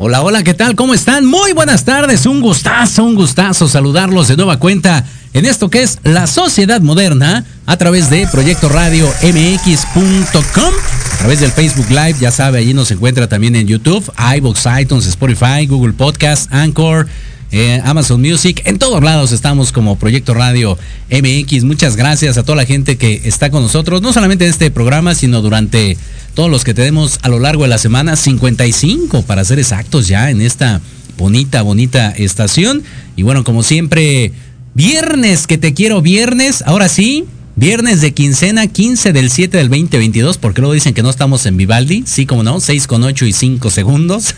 [0.00, 0.76] Hola, hola, ¿qué tal?
[0.76, 1.26] ¿Cómo están?
[1.26, 5.98] Muy buenas tardes, un gustazo, un gustazo saludarlos de nueva cuenta en esto que es
[6.04, 10.72] la sociedad moderna a través de Proyecto Radio MX.com,
[11.14, 15.04] a través del Facebook Live, ya sabe, allí nos encuentra también en YouTube, iBox, iTunes,
[15.06, 17.08] Spotify, Google Podcast, Anchor,
[17.50, 20.76] eh, Amazon Music, en todos lados estamos como Proyecto Radio
[21.10, 21.64] MX.
[21.64, 25.14] Muchas gracias a toda la gente que está con nosotros, no solamente en este programa,
[25.14, 25.96] sino durante
[26.34, 30.30] todos los que tenemos a lo largo de la semana, 55 para ser exactos ya
[30.30, 30.80] en esta
[31.16, 32.82] bonita, bonita estación.
[33.16, 34.32] Y bueno, como siempre,
[34.74, 37.24] viernes, que te quiero viernes, ahora sí,
[37.58, 41.56] Viernes de quincena, 15 del 7 del 2022, porque luego dicen que no estamos en
[41.56, 42.04] Vivaldi.
[42.06, 44.36] Sí, como no, 6 con 8 y 5 segundos.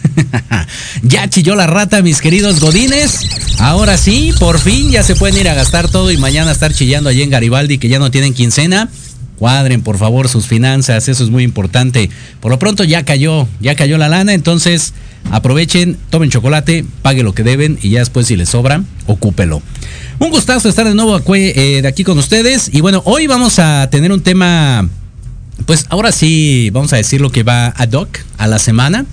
[1.02, 3.20] ya chilló la rata, mis queridos godines.
[3.58, 7.10] Ahora sí, por fin ya se pueden ir a gastar todo y mañana estar chillando
[7.10, 8.88] allí en Garibaldi que ya no tienen quincena.
[9.36, 12.08] Cuadren, por favor, sus finanzas, eso es muy importante.
[12.40, 14.94] Por lo pronto ya cayó, ya cayó la lana, entonces
[15.30, 19.62] aprovechen, tomen chocolate, pague lo que deben y ya después si les sobra, ocúpelo.
[20.18, 23.88] Un gustazo estar de nuevo eh, de aquí con ustedes y bueno, hoy vamos a
[23.90, 24.88] tener un tema,
[25.66, 29.06] pues ahora sí, vamos a decir lo que va ad hoc a la semana.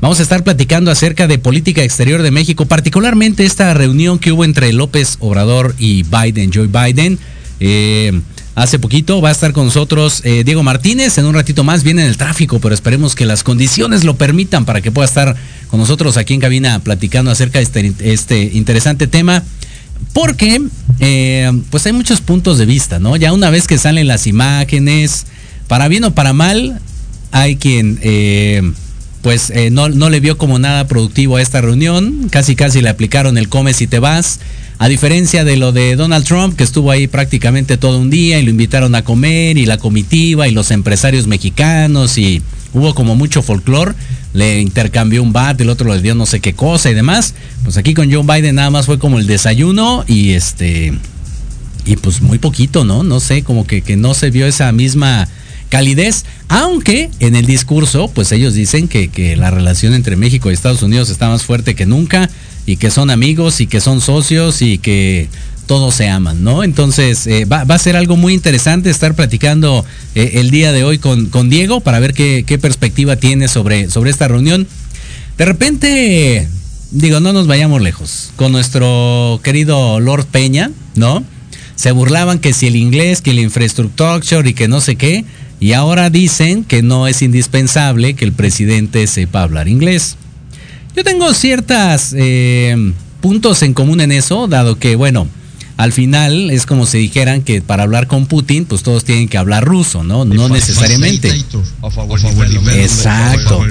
[0.00, 4.44] Vamos a estar platicando acerca de política exterior de México, particularmente esta reunión que hubo
[4.44, 7.20] entre López Obrador y Biden, Joe Biden.
[7.60, 8.20] Eh,
[8.54, 9.20] hace poquito.
[9.20, 11.18] Va a estar con nosotros eh, Diego Martínez.
[11.18, 14.64] En un ratito más viene en el tráfico, pero esperemos que las condiciones lo permitan
[14.64, 15.36] para que pueda estar
[15.68, 19.42] con nosotros aquí en cabina platicando acerca de este, este interesante tema.
[20.12, 20.60] Porque,
[21.00, 23.16] eh, pues hay muchos puntos de vista, ¿no?
[23.16, 25.26] Ya una vez que salen las imágenes,
[25.68, 26.80] para bien o para mal,
[27.30, 28.72] hay quien, eh,
[29.22, 32.28] pues no, no le vio como nada productivo a esta reunión.
[32.30, 34.40] Casi, casi le aplicaron el come si te vas
[34.82, 38.42] a diferencia de lo de Donald Trump, que estuvo ahí prácticamente todo un día y
[38.42, 42.42] lo invitaron a comer y la comitiva y los empresarios mexicanos y
[42.72, 43.94] hubo como mucho folclore,
[44.32, 47.34] le intercambió un bat, el otro le dio no sé qué cosa y demás.
[47.62, 50.92] Pues aquí con Joe Biden nada más fue como el desayuno y este
[51.84, 53.04] y pues muy poquito, ¿no?
[53.04, 55.28] No sé, como que, que no se vio esa misma
[55.68, 60.54] calidez, aunque en el discurso, pues ellos dicen que, que la relación entre México y
[60.54, 62.28] Estados Unidos está más fuerte que nunca
[62.66, 65.28] y que son amigos y que son socios y que
[65.66, 66.64] todos se aman, ¿no?
[66.64, 70.98] Entonces eh, va, a ser algo muy interesante estar platicando eh, el día de hoy
[70.98, 74.66] con, Diego para ver qué, perspectiva tiene sobre, sobre esta reunión.
[75.38, 76.48] De repente,
[76.90, 78.32] digo, no nos vayamos lejos.
[78.36, 81.24] Con nuestro querido Lord Peña, ¿no?
[81.74, 85.24] Se burlaban que si el inglés, que el infrastructure y que no sé qué.
[85.58, 90.16] Y ahora dicen que no es indispensable que el presidente sepa hablar inglés.
[90.94, 95.26] Yo tengo ciertos eh, puntos en común en eso, dado que, bueno,
[95.76, 99.38] al final es como si dijeran que para hablar con Putin, pues todos tienen que
[99.38, 100.24] hablar ruso, ¿no?
[100.24, 101.32] No necesariamente.
[102.76, 103.64] Exacto.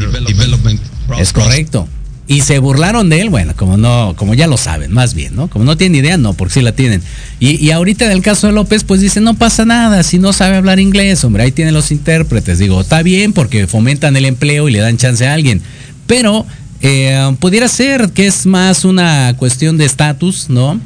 [1.20, 1.88] Es correcto.
[2.28, 5.50] Y se burlaron de él, bueno, como no, como ya lo saben, más bien, ¿no?
[5.50, 7.02] Como no tienen idea, no, porque sí la tienen.
[7.40, 10.32] Y, y ahorita en el caso de López, pues dice, no pasa nada, si no
[10.32, 12.58] sabe hablar inglés, hombre, ahí tienen los intérpretes.
[12.60, 15.62] Digo, está bien porque fomentan el empleo y le dan chance a alguien.
[16.08, 16.46] Pero
[16.82, 20.80] eh, pudiera ser que es más una cuestión de estatus, ¿no?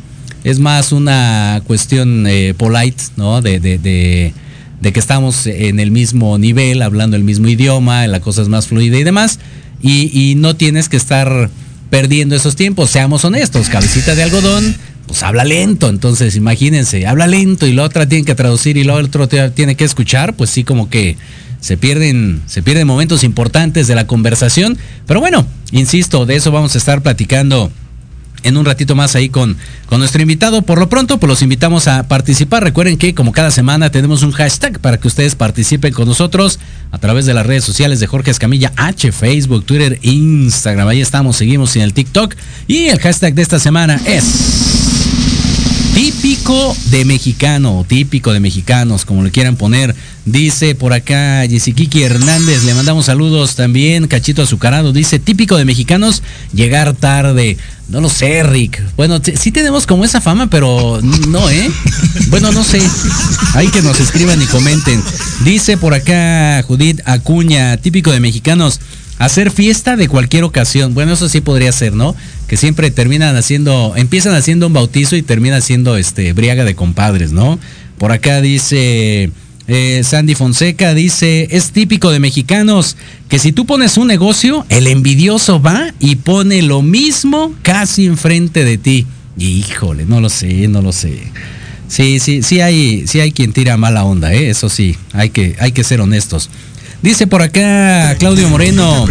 [0.44, 3.42] Es más una cuestión eh, polite, ¿no?
[3.42, 8.42] De, de, de, que estamos en el mismo nivel, hablando el mismo idioma, la cosa
[8.42, 9.40] es más fluida y demás.
[9.82, 11.50] Y, no tienes que estar
[11.90, 14.76] perdiendo esos tiempos, seamos honestos, cabecita de algodón,
[15.08, 18.96] pues habla lento, entonces imagínense, habla lento y la otra tiene que traducir y la
[18.96, 21.18] otro tiene que escuchar, pues sí como que
[21.60, 24.78] se pierden, se pierden momentos importantes de la conversación.
[25.08, 27.72] Pero bueno, insisto, de eso vamos a estar platicando
[28.46, 29.58] en un ratito más ahí con,
[29.88, 30.62] con nuestro invitado.
[30.62, 32.64] Por lo pronto, pues los invitamos a participar.
[32.64, 36.60] Recuerden que como cada semana tenemos un hashtag para que ustedes participen con nosotros
[36.92, 40.88] a través de las redes sociales de Jorge Escamilla H, Facebook, Twitter, Instagram.
[40.88, 42.36] Ahí estamos, seguimos en el TikTok.
[42.68, 44.24] Y el hashtag de esta semana es
[45.96, 49.96] típico de mexicano, típico de mexicanos, como le quieran poner.
[50.26, 54.08] Dice por acá Yesiquiqui Hernández, le mandamos saludos también.
[54.08, 57.58] Cachito Azucarado dice, típico de mexicanos, llegar tarde.
[57.90, 58.82] No lo sé, Rick.
[58.98, 61.70] Bueno, sí tenemos como esa fama, pero no, ¿eh?
[62.30, 62.82] Bueno, no sé.
[63.54, 65.00] Hay que nos escriban y comenten.
[65.44, 68.82] Dice por acá Judith Acuña, típico de mexicanos,
[69.20, 70.96] hacer fiesta de cualquier ocasión.
[70.96, 72.16] Bueno, eso sí podría ser, ¿no?
[72.48, 77.32] Que siempre terminan haciendo, empiezan haciendo un bautizo y termina siendo este briaga de compadres,
[77.32, 77.60] ¿no?
[78.00, 79.30] Por acá dice
[79.68, 82.98] eh, Sandy Fonseca, dice, es típico de mexicanos
[83.30, 88.64] que si tú pones un negocio, el envidioso va y pone lo mismo casi enfrente
[88.64, 89.08] de ti.
[89.38, 91.20] Híjole, no lo sé, no lo sé.
[91.88, 94.50] Sí, sí, sí hay, sí hay quien tira mala onda, ¿eh?
[94.50, 96.50] eso sí, hay que, hay que ser honestos.
[97.02, 99.06] Dice por acá Claudio Moreno.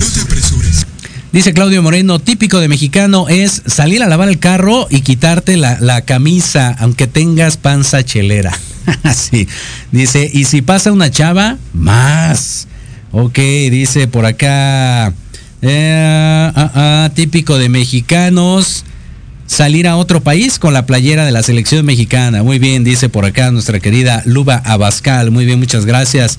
[1.33, 6.01] Dice Claudio Moreno, típico de mexicano es salir a lavar el carro y quitarte la,
[6.03, 8.57] camisa, aunque tengas panza chelera.
[9.15, 9.49] sí.
[9.93, 12.69] Dice, y si pasa una chava, más.
[13.13, 15.13] Ok, dice por acá,
[15.63, 18.85] eh, ah, ah, típico de mexicanos,
[19.47, 22.43] salir a otro país con la playera de la selección mexicana.
[22.43, 25.31] Muy bien, dice por acá nuestra querida Luba Abascal.
[25.31, 26.39] Muy bien, muchas gracias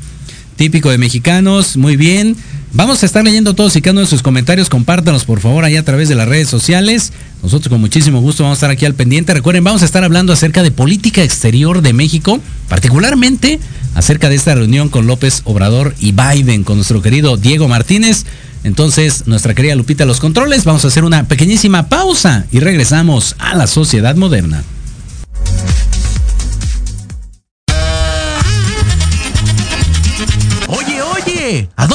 [0.56, 1.78] típico de mexicanos.
[1.78, 2.36] Muy bien.
[2.76, 4.68] Vamos a estar leyendo todos y cada uno de sus comentarios.
[4.70, 7.14] Compártanos, por favor, ahí a través de las redes sociales.
[7.42, 9.34] Nosotros con muchísimo gusto vamos a estar aquí al pendiente.
[9.34, 13.62] Recuerden, vamos a estar hablando acerca de política exterior de México, particularmente
[13.94, 18.26] acerca de esta reunión con López Obrador y Biden, con nuestro querido Diego Martínez.
[18.66, 23.56] Entonces, nuestra querida Lupita Los Controles, vamos a hacer una pequeñísima pausa y regresamos a
[23.56, 24.66] la sociedad moderna.
[31.76, 31.95] ¿A dónde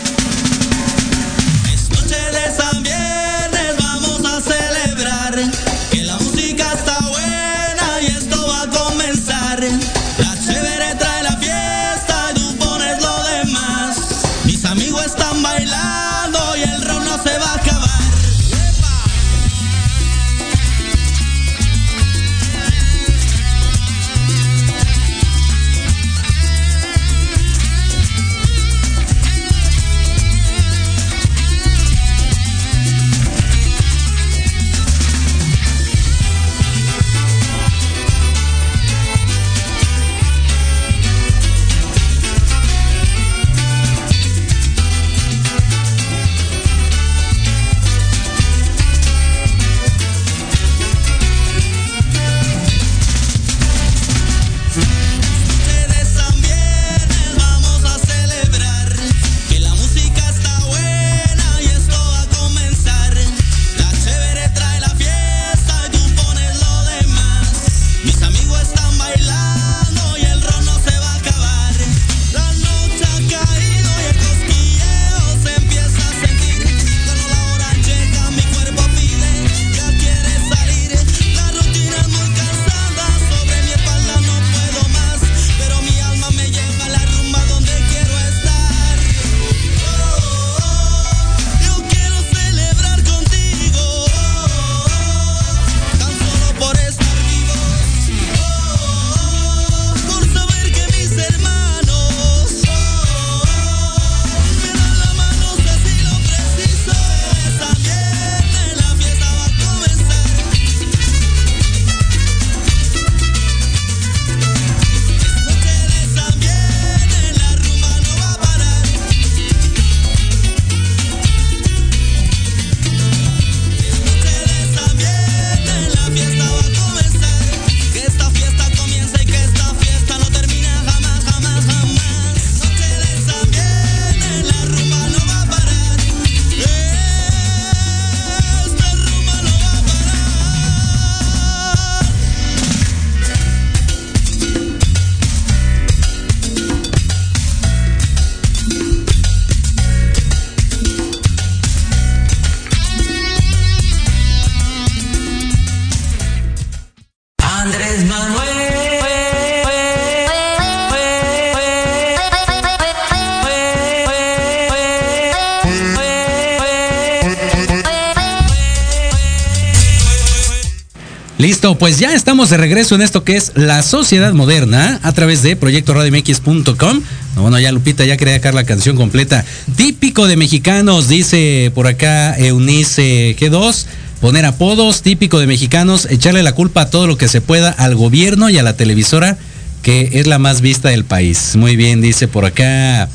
[171.61, 175.43] Listo, pues ya estamos de regreso en esto que es la sociedad moderna a través
[175.43, 177.01] de proyectoradiomx.com.
[177.35, 179.45] Bueno, ya Lupita ya quería dejar la canción completa.
[179.75, 183.85] Típico de mexicanos, dice por acá Eunice G2.
[184.21, 187.93] Poner apodos, típico de mexicanos, echarle la culpa a todo lo que se pueda al
[187.93, 189.37] gobierno y a la televisora,
[189.83, 191.55] que es la más vista del país.
[191.55, 193.07] Muy bien, dice por acá.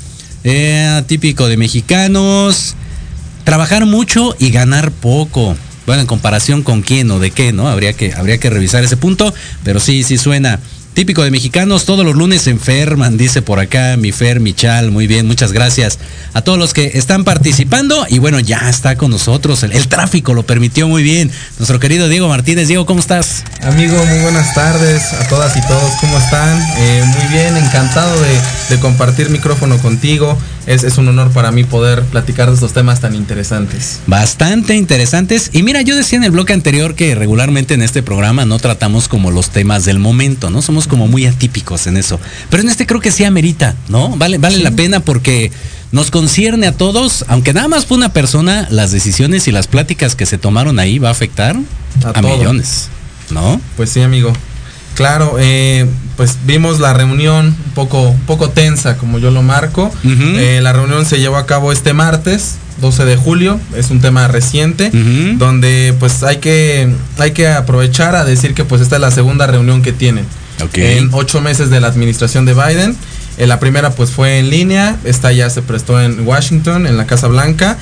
[0.45, 2.77] Eh, típico de mexicanos.
[3.43, 5.57] Trabajar mucho y ganar poco.
[5.87, 7.69] Bueno, en comparación con quién o de qué, ¿no?
[7.69, 9.33] Habría que, habría que revisar ese punto,
[9.65, 10.61] pero sí, sí suena.
[10.97, 15.07] Típico de mexicanos, todos los lunes se enferman, dice por acá mi Fer, Michal, muy
[15.07, 15.99] bien, muchas gracias
[16.33, 20.47] a todos los que están participando y bueno, ya está con nosotros, el, tráfico lo
[20.47, 23.45] permitió muy bien, nuestro querido Diego Martínez, Diego, ¿cómo estás?
[23.61, 26.59] Amigo, muy buenas tardes a todas y todos, ¿cómo están?
[26.79, 28.19] Eh, muy bien, encantado
[28.71, 33.01] de compartir micrófono contigo, es, es, un honor para mí poder platicar de estos temas
[33.01, 34.01] tan interesantes.
[34.07, 35.51] Bastante interesantes.
[35.53, 39.09] Y mira, yo decía en el bloque anterior que regularmente en este programa no tratamos
[39.09, 40.63] como los temas del momento, ¿no?
[40.63, 42.19] Somos como muy atípicos en eso.
[42.51, 44.17] Pero en este creo que sí amerita, ¿no?
[44.17, 44.63] Vale, vale sí.
[44.63, 45.53] la pena porque
[45.93, 50.17] nos concierne a todos, aunque nada más fue una persona, las decisiones y las pláticas
[50.17, 51.57] que se tomaron ahí va a afectar
[52.05, 52.89] a, a millones,
[53.31, 53.61] ¿no?
[53.77, 54.33] Pues sí, amigo.
[54.97, 55.87] Claro, eh,
[56.17, 59.93] pues vimos la reunión un poco, un poco tensa, como yo lo marco.
[60.03, 60.39] Uh -huh.
[60.39, 64.27] eh, la reunión se llevó a cabo este martes, 12 de julio, es un tema
[64.27, 65.37] reciente, uh -huh.
[65.37, 66.89] donde pues hay que,
[67.19, 70.25] hay que aprovechar a decir que pues esta es la segunda reunión que tienen.
[70.65, 70.97] Okay.
[70.97, 72.97] En ocho meses de la administración de Biden.
[73.39, 77.05] Eh, la primera pues fue en línea, esta ya se prestó en Washington, en la
[77.07, 77.77] Casa Blanca.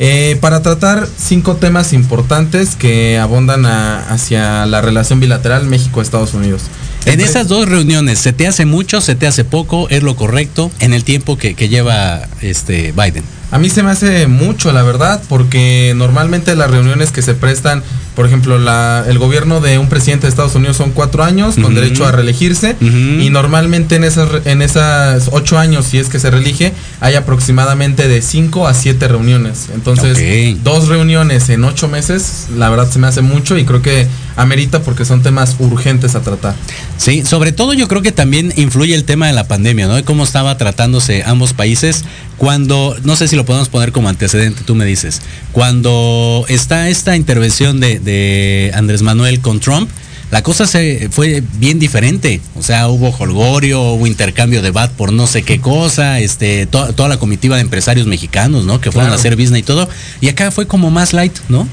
[0.00, 6.62] Eh, para tratar cinco temas importantes que abondan a, hacia la relación bilateral México-Estados Unidos.
[7.04, 9.88] En esas dos reuniones, ¿se te hace mucho, se te hace poco?
[9.88, 13.24] ¿Es lo correcto en el tiempo que, que lleva este Biden?
[13.50, 17.82] A mí se me hace mucho, la verdad, porque normalmente las reuniones que se prestan,
[18.18, 21.66] por ejemplo, la, el gobierno de un presidente de Estados Unidos son cuatro años con
[21.66, 21.74] uh -huh.
[21.74, 23.24] derecho a reelegirse uh -huh.
[23.24, 28.08] y normalmente en esas, en esas ocho años, si es que se reelige, hay aproximadamente
[28.08, 29.68] de cinco a siete reuniones.
[29.72, 30.60] Entonces, okay.
[30.64, 34.08] dos reuniones en ocho meses, la verdad se me hace mucho y creo que
[34.38, 36.54] amerita porque son temas urgentes a tratar.
[36.96, 39.96] Sí, sobre todo yo creo que también influye el tema de la pandemia, ¿no?
[39.96, 42.04] De cómo estaba tratándose ambos países
[42.38, 45.20] cuando, no sé si lo podemos poner como antecedente, tú me dices,
[45.52, 49.90] cuando está esta intervención de, de Andrés Manuel con Trump,
[50.30, 52.40] la cosa se fue bien diferente.
[52.54, 56.92] O sea, hubo holgorio, hubo intercambio de bat por no sé qué cosa, este, to
[56.92, 58.80] toda la comitiva de empresarios mexicanos, ¿no?
[58.80, 59.16] Que fueron claro.
[59.16, 59.88] a hacer business y todo.
[60.20, 61.66] Y acá fue como más light, ¿no?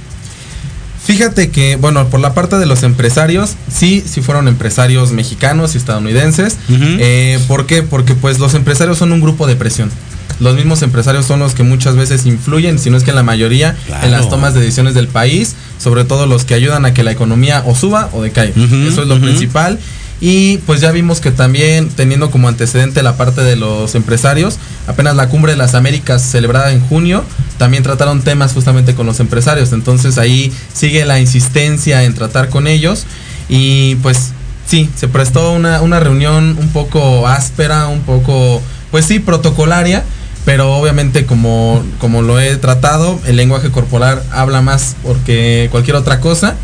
[1.05, 5.77] Fíjate que, bueno, por la parte de los empresarios, sí, sí fueron empresarios mexicanos y
[5.77, 6.57] estadounidenses.
[6.67, 6.97] Uh -huh.
[6.99, 7.83] eh, ¿Por qué?
[7.83, 9.91] Porque pues los empresarios son un grupo de presión
[10.39, 13.23] los mismos empresarios son los que muchas veces influyen, si no es que en la
[13.23, 14.05] mayoría, claro.
[14.05, 17.11] en las tomas de decisiones del país, sobre todo los que ayudan a que la
[17.11, 18.53] economía o suba o decaiga.
[18.57, 19.23] Uh -huh, Eso es lo uh -huh.
[19.23, 19.79] principal.
[20.21, 25.15] Y pues ya vimos que también, teniendo como antecedente la parte de los empresarios, apenas
[25.15, 27.23] la cumbre de las Américas celebrada en junio,
[27.57, 29.73] también trataron temas justamente con los empresarios.
[29.73, 33.05] Entonces ahí sigue la insistencia en tratar con ellos.
[33.49, 34.31] Y pues
[34.65, 40.03] sí, se prestó una, una reunión un poco áspera, un poco, pues sí, protocolaria
[40.45, 46.19] pero obviamente como, como lo he tratado, el lenguaje corporal habla más porque cualquier otra
[46.21, 46.55] cosa.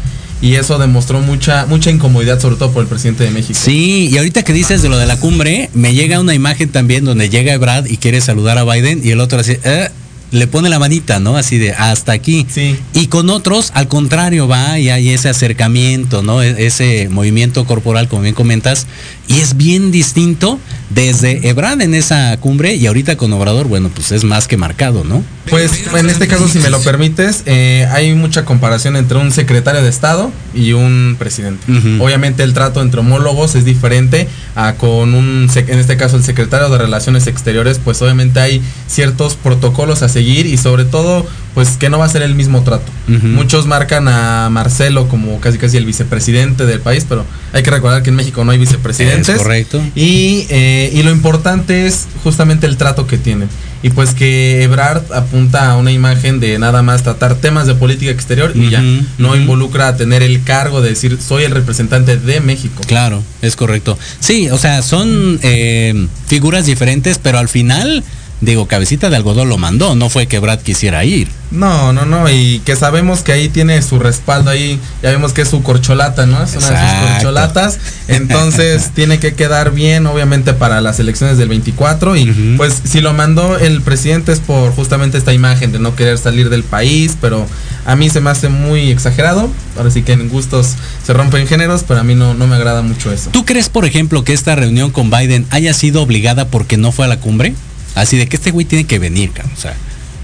[0.42, 3.58] Y eso demostró mucha, mucha incomodidad, sobre todo por el presidente de México.
[3.62, 7.06] Sí, y ahorita que dices de lo de la cumbre, me llega una imagen también
[7.06, 9.90] donde llega Brad y quiere saludar a Biden y el otro así, eh,
[10.32, 11.38] le pone la manita, ¿no?
[11.38, 12.46] Así de hasta aquí.
[12.50, 12.78] Sí.
[12.94, 16.42] Y con otros, al contrario, va y hay ese acercamiento, ¿no?
[16.42, 18.88] E-, ese movimiento corporal, como bien comentas,
[19.28, 24.12] y es bien distinto desde Ebrard en esa cumbre y ahorita con Obrador, bueno, pues
[24.12, 25.24] es más que marcado, ¿no?
[25.50, 29.82] Pues en este caso, si me lo permites, eh, hay mucha comparación entre un secretario
[29.82, 31.72] de Estado y un presidente.
[31.72, 32.02] Uh -huh.
[32.02, 36.70] Obviamente el trato entre homólogos es diferente a con un, en este caso, el secretario
[36.70, 41.90] de Relaciones Exteriores, pues obviamente hay ciertos protocolos a seguir y sobre todo, pues que
[41.90, 42.92] no va a ser el mismo trato.
[43.08, 43.24] Uh -huh.
[43.24, 48.04] Muchos marcan a Marcelo como casi casi el vicepresidente del país, pero hay que recordar
[48.04, 49.30] que en México no hay vicepresidentes.
[49.30, 49.82] Es correcto.
[49.96, 53.50] Y, eh, y lo importante es justamente el trato que tienen.
[53.84, 58.12] Y pues que Ebrard apunta a una imagen de nada más tratar temas de política
[58.12, 58.82] exterior y uh -huh, ya.
[59.18, 59.38] No uh -huh.
[59.38, 62.82] involucra a tener el cargo de decir soy el representante de México.
[62.88, 63.98] Claro, es correcto.
[64.20, 68.04] Sí, o sea, son eh, figuras diferentes, pero al final
[68.42, 71.30] digo, Cabecita de Algodón lo mandó, no fue que Brad quisiera ir.
[71.52, 75.42] No, no, no, y que sabemos que ahí tiene su respaldo, ahí ya vemos que
[75.42, 76.42] es su corcholata, ¿no?
[76.42, 81.50] Es una de sus corcholatas, entonces tiene que quedar bien, obviamente, para las elecciones del
[81.50, 85.96] 24, y pues si lo mandó el presidente es por justamente esta imagen de no
[85.96, 87.46] querer salir del país, pero
[87.86, 91.84] a mí se me hace muy exagerado, ahora sí que en gustos se rompen géneros,
[91.86, 93.30] pero a mí no, no me agrada mucho eso.
[93.32, 97.06] ¿Tú crees, por ejemplo, que esta reunión con Biden haya sido obligada porque no fue
[97.06, 97.54] a la cumbre?
[97.96, 99.76] Así de que este güey tiene que venir, o sea.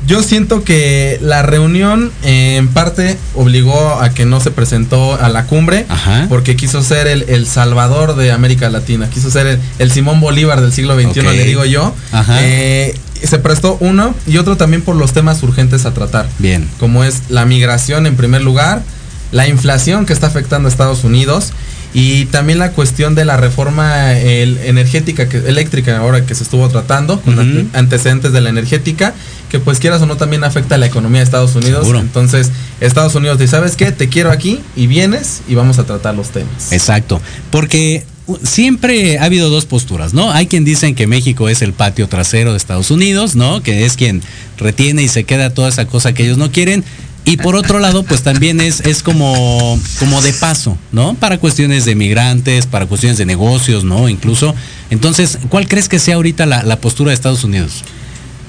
[0.06, 5.28] Yo siento que la reunión eh, en parte obligó a que no se presentó a
[5.28, 5.86] la cumbre
[6.30, 10.96] porque quiso ser el, salvador de América Latina, quiso ser el, Simón Bolívar del siglo
[10.96, 11.94] XXI, le digo yo.
[12.40, 16.30] Eh, se prestó uno y otro también por los temas urgentes a tratar.
[16.40, 16.70] Bien.
[16.80, 18.84] Como es la migración en primer lugar,
[19.32, 21.52] la inflación que está afectando a Estados Unidos
[21.93, 27.21] y también la cuestión de la reforma energética, que, eléctrica ahora que se estuvo tratando,
[27.21, 29.13] con antecedentes de la energética,
[29.50, 31.88] que pues quieras o no también afecta a la economía de Estados Unidos.
[32.00, 33.91] Entonces, Estados Unidos dice, ¿sabes qué?
[33.91, 36.71] Te quiero aquí y vienes y vamos a tratar los temas.
[36.71, 37.21] Exacto,
[37.52, 38.06] porque
[38.43, 40.32] siempre ha habido dos posturas, ¿no?
[40.32, 43.63] Hay quien dicen que México es el patio trasero de Estados Unidos, ¿no?
[43.63, 44.21] Que es quien
[44.58, 46.84] retiene y se queda toda esa cosa que ellos no quieren.
[47.28, 51.13] Y por otro lado, pues también es, es como, como de paso, ¿no?
[51.16, 54.08] Para cuestiones de migrantes, para cuestiones de negocios, ¿no?
[54.08, 54.56] Incluso.
[54.90, 57.84] Entonces, ¿cuál crees que sea ahorita la, postura de Estados Unidos?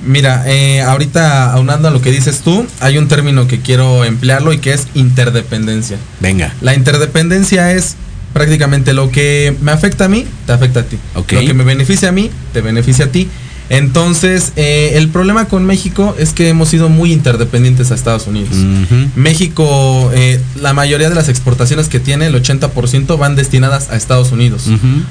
[0.07, 4.53] Mira, eh, ahorita aunando a lo que dices tú, hay un término que quiero emplearlo
[4.53, 5.97] y que es interdependencia.
[6.21, 6.55] Venga.
[6.61, 7.97] La interdependencia es
[8.33, 10.99] prácticamente lo que me afecta a mí, te afecta a ti.
[11.17, 13.29] Lo que me beneficia a mí, te beneficia a ti.
[13.71, 18.57] Entonces, eh, el problema con México es que hemos sido muy interdependientes a Estados Unidos.
[19.15, 24.33] México, eh, la mayoría de las exportaciones que tiene, el 80%, van destinadas a Estados
[24.33, 24.65] Unidos.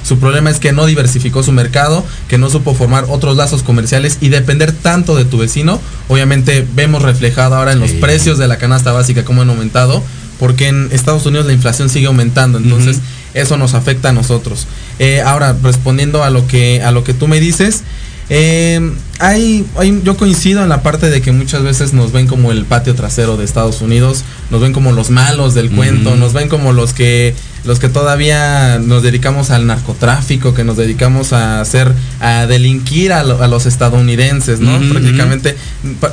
[0.03, 4.17] Su problema es que no diversificó su mercado, que no supo formar otros lazos comerciales
[4.21, 5.79] y depender tanto de tu vecino.
[6.07, 10.03] Obviamente vemos reflejado ahora en los precios de la canasta básica cómo han aumentado,
[10.39, 12.57] porque en Estados Unidos la inflación sigue aumentando.
[12.57, 12.99] Entonces,
[13.33, 14.67] eso nos afecta a nosotros.
[14.97, 17.83] Eh, ahora, respondiendo a lo que, a lo que tú me dices,
[18.29, 19.65] eh, hay,
[20.03, 23.37] yo coincido en la parte de que muchas veces nos ven como el patio trasero
[23.37, 27.33] de Estados Unidos, nos ven como los malos del cuento, nos ven como los que
[27.63, 33.23] los que todavía nos dedicamos al narcotráfico, que nos dedicamos a hacer, a delinquir a,
[33.23, 34.79] los estadounidenses, ¿no?
[34.89, 35.57] Prácticamente,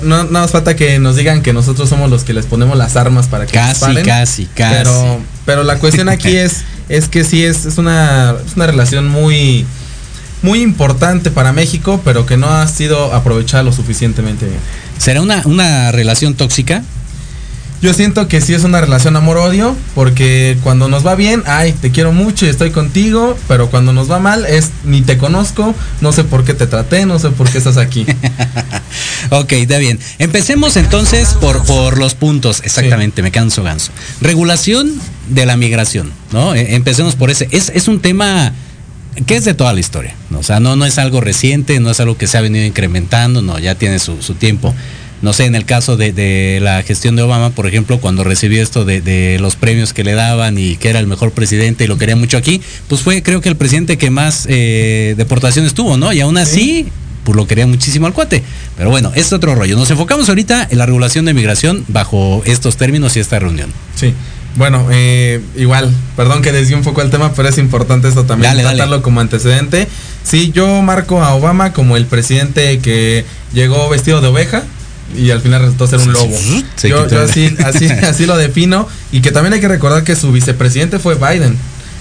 [0.03, 3.29] no, nos falta que nos digan que nosotros somos los que les ponemos las armas
[3.29, 4.49] para que casi, casi, casi.
[4.57, 9.07] Pero, pero la cuestión aquí es, es que sí es, es una, es una relación
[9.07, 9.65] muy
[10.45, 14.59] muy importante para México, pero que no ha sido aprovechada lo suficientemente bien.
[14.99, 16.83] ¿Será una, una relación tóxica?
[17.81, 21.91] Yo siento que sí es una relación amor-odio, porque cuando nos va bien, ay, te
[21.91, 26.13] quiero mucho y estoy contigo, pero cuando nos va mal es ni te conozco, no
[26.13, 28.07] sé por qué te traté, no sé por qué estás aquí.
[29.31, 29.99] ok, está bien.
[30.19, 33.93] Empecemos entonces por, por los puntos, exactamente, me canso ganso.
[34.21, 34.93] Regulación
[35.29, 36.55] de la migración, ¿no?
[36.55, 37.49] E, empecemos por ese.
[37.51, 38.53] Es, es un tema
[39.27, 40.15] que es de toda la historia.
[40.35, 43.43] O sea, no, no es algo reciente, no es algo que se ha venido incrementando,
[43.43, 44.75] no, ya tiene su, tiempo.
[45.23, 48.85] No sé, en el caso de, la gestión de Obama, por ejemplo, cuando recibió esto
[48.85, 52.17] de, los premios que le daban y que era el mejor presidente y lo quería
[52.17, 56.13] mucho aquí, pues fue creo que el presidente que más eh, deportaciones tuvo, ¿no?
[56.13, 56.89] Y aún así,
[57.25, 58.43] pues lo quería muchísimo al cuate.
[58.77, 59.77] Pero bueno, es otro rollo.
[59.77, 63.73] Nos enfocamos ahorita en la regulación de migración bajo estos términos y esta reunión.
[63.95, 64.13] Sí.
[64.57, 68.57] Bueno, eh, igual, perdón que desvíe un poco el tema, pero es importante esto también,
[68.57, 69.89] tratarlo como antecedente.
[70.23, 74.63] Sí, yo marco a Obama como el presidente que llegó vestido de oveja
[75.17, 76.37] y al final resultó ser un lobo.
[76.83, 80.99] yo, así, así, así lo defino y que también hay que recordar que su vicepresidente
[80.99, 81.57] fue Biden.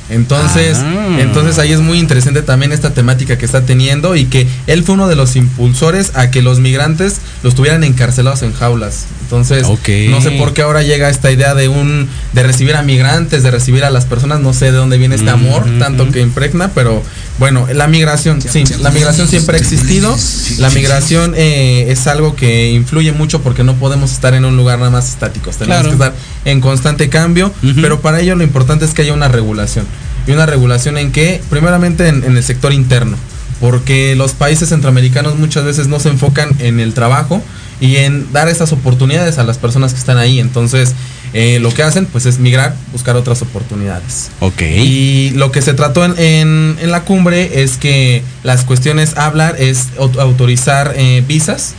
[0.09, 1.17] Entonces, ah.
[1.19, 4.95] entonces ahí es muy interesante también esta temática que está teniendo y que él fue
[4.95, 9.05] uno de los impulsores a que los migrantes los tuvieran encarcelados en jaulas.
[9.33, 9.67] Entonces,
[10.09, 13.49] no sé por qué ahora llega esta idea de un de recibir a migrantes, de
[13.49, 17.01] recibir a las personas, no sé de dónde viene este amor tanto que impregna, pero
[17.39, 20.15] bueno, la migración, sí, la migración siempre ha existido.
[20.59, 24.77] La migración eh, es algo que influye mucho porque no podemos estar en un lugar
[24.77, 26.13] nada más estático, tenemos que estar
[26.45, 29.87] en constante cambio, pero para ello lo importante es que haya una regulación.
[30.27, 33.17] Y una regulación en que, primeramente en, el sector interno,
[33.63, 37.41] porque los países centroamericanos muchas veces no se enfocan en el trabajo
[37.79, 40.41] y en dar esas oportunidades a las personas que están ahí.
[40.41, 40.93] Entonces,
[41.31, 44.31] eh, lo que hacen pues es migrar, buscar otras oportunidades.
[44.41, 44.63] Ok.
[44.63, 49.87] Y lo que se trató en, en, la cumbre es que las cuestiones hablar es
[49.97, 51.73] autorizar eh, visas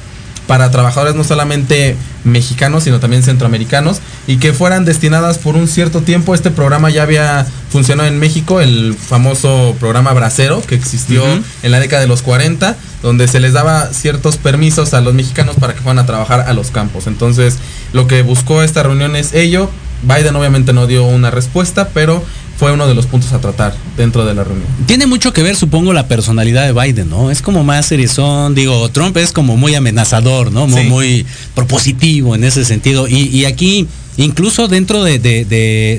[0.47, 6.01] para trabajadores no solamente mexicanos, sino también centroamericanos, y que fueran destinadas por un cierto
[6.01, 6.35] tiempo.
[6.35, 11.23] Este programa ya había funcionado en México, el famoso programa Bracero, que existió
[11.63, 15.57] en la década de los 40, donde se les daba ciertos permisos a los mexicanos
[15.57, 17.07] para que fueran a trabajar a los campos.
[17.07, 17.59] Entonces,
[17.93, 19.71] lo que buscó esta reunión es ello.
[20.03, 22.25] Biden obviamente no dio una respuesta, pero
[22.65, 24.67] fue uno de los puntos a tratar dentro de la reunión.
[24.87, 27.31] Tiene mucho que ver, supongo, la personalidad de Biden, ¿no?
[27.31, 30.67] Es como más serizón, digo, Trump es como muy amenazador, ¿no?
[30.67, 33.07] Muy, propositivo en ese sentido.
[33.07, 35.19] Y, aquí, incluso dentro de,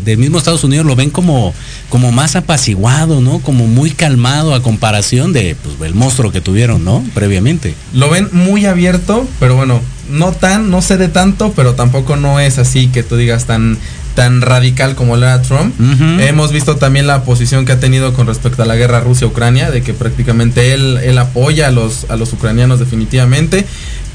[0.04, 1.54] del mismo Estados Unidos, lo ven como,
[1.90, 3.42] como más apaciguado, ¿no?
[3.44, 7.06] Como muy calmado a comparación de pues, el monstruo que tuvieron, ¿no?
[7.14, 7.76] Previamente.
[7.94, 12.40] Lo ven muy abierto, pero bueno, no tan, no sé de tanto, pero tampoco no
[12.40, 13.78] es así que tú digas tan
[14.16, 15.76] tan radical como lo era Trump.
[16.20, 19.84] Hemos visto también la posición que ha tenido con respecto a la guerra Rusia-Ucrania, de
[19.84, 23.66] que prácticamente él, él apoya a los, a los ucranianos definitivamente,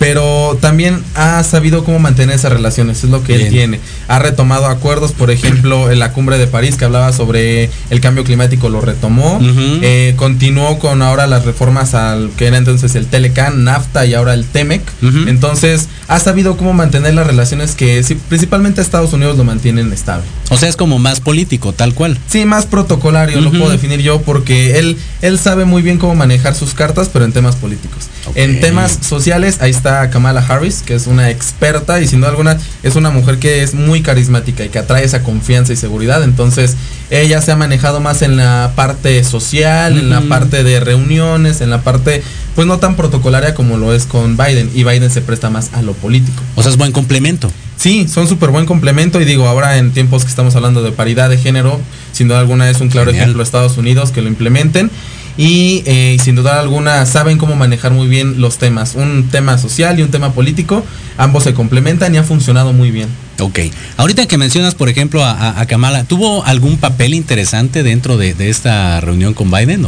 [0.00, 3.80] pero también ha sabido cómo mantener esas relaciones, es lo que él tiene.
[4.08, 8.24] Ha retomado acuerdos, por ejemplo, en la cumbre de París que hablaba sobre el cambio
[8.24, 9.38] climático, lo retomó.
[9.82, 14.32] Eh, continuó con ahora las reformas al que era entonces el Telecan, NAFTA y ahora
[14.32, 14.80] el TEMEC.
[15.26, 20.24] Entonces, ha sabido cómo mantener las relaciones que principalmente Estados Unidos lo mantienen estable.
[20.48, 22.16] O sea, es como más político, tal cual.
[22.26, 26.54] Sí, más protocolario, lo puedo definir yo, porque él, él sabe muy bien cómo manejar
[26.54, 28.04] sus cartas, pero en temas políticos.
[28.34, 32.58] En temas sociales, ahí está Kamala Harris, que es una experta y sin duda alguna
[32.82, 36.22] es una mujer que es muy carismática y que atrae esa confianza y seguridad.
[36.22, 36.76] Entonces,
[37.10, 41.70] ella se ha manejado más en la parte social, en la parte de reuniones, en
[41.70, 42.22] la parte
[42.54, 45.82] pues no tan protocolaria como lo es con Biden y Biden se presta más a
[45.82, 46.42] lo político.
[46.56, 47.50] O sea, es buen complemento.
[47.76, 51.30] Sí, son súper buen complemento y digo, ahora en tiempos que estamos hablando de paridad
[51.30, 51.80] de género,
[52.12, 54.90] sin duda alguna es un claro ejemplo Estados Unidos que lo implementen
[55.36, 59.98] y eh, sin duda alguna saben cómo manejar muy bien los temas, un tema social
[59.98, 60.84] y un tema político,
[61.16, 63.08] ambos se complementan y ha funcionado muy bien.
[63.38, 63.58] Ok,
[63.96, 69.34] ahorita que mencionas por ejemplo a, Kamala, ¿tuvo algún papel interesante dentro de, esta reunión
[69.34, 69.84] con Biden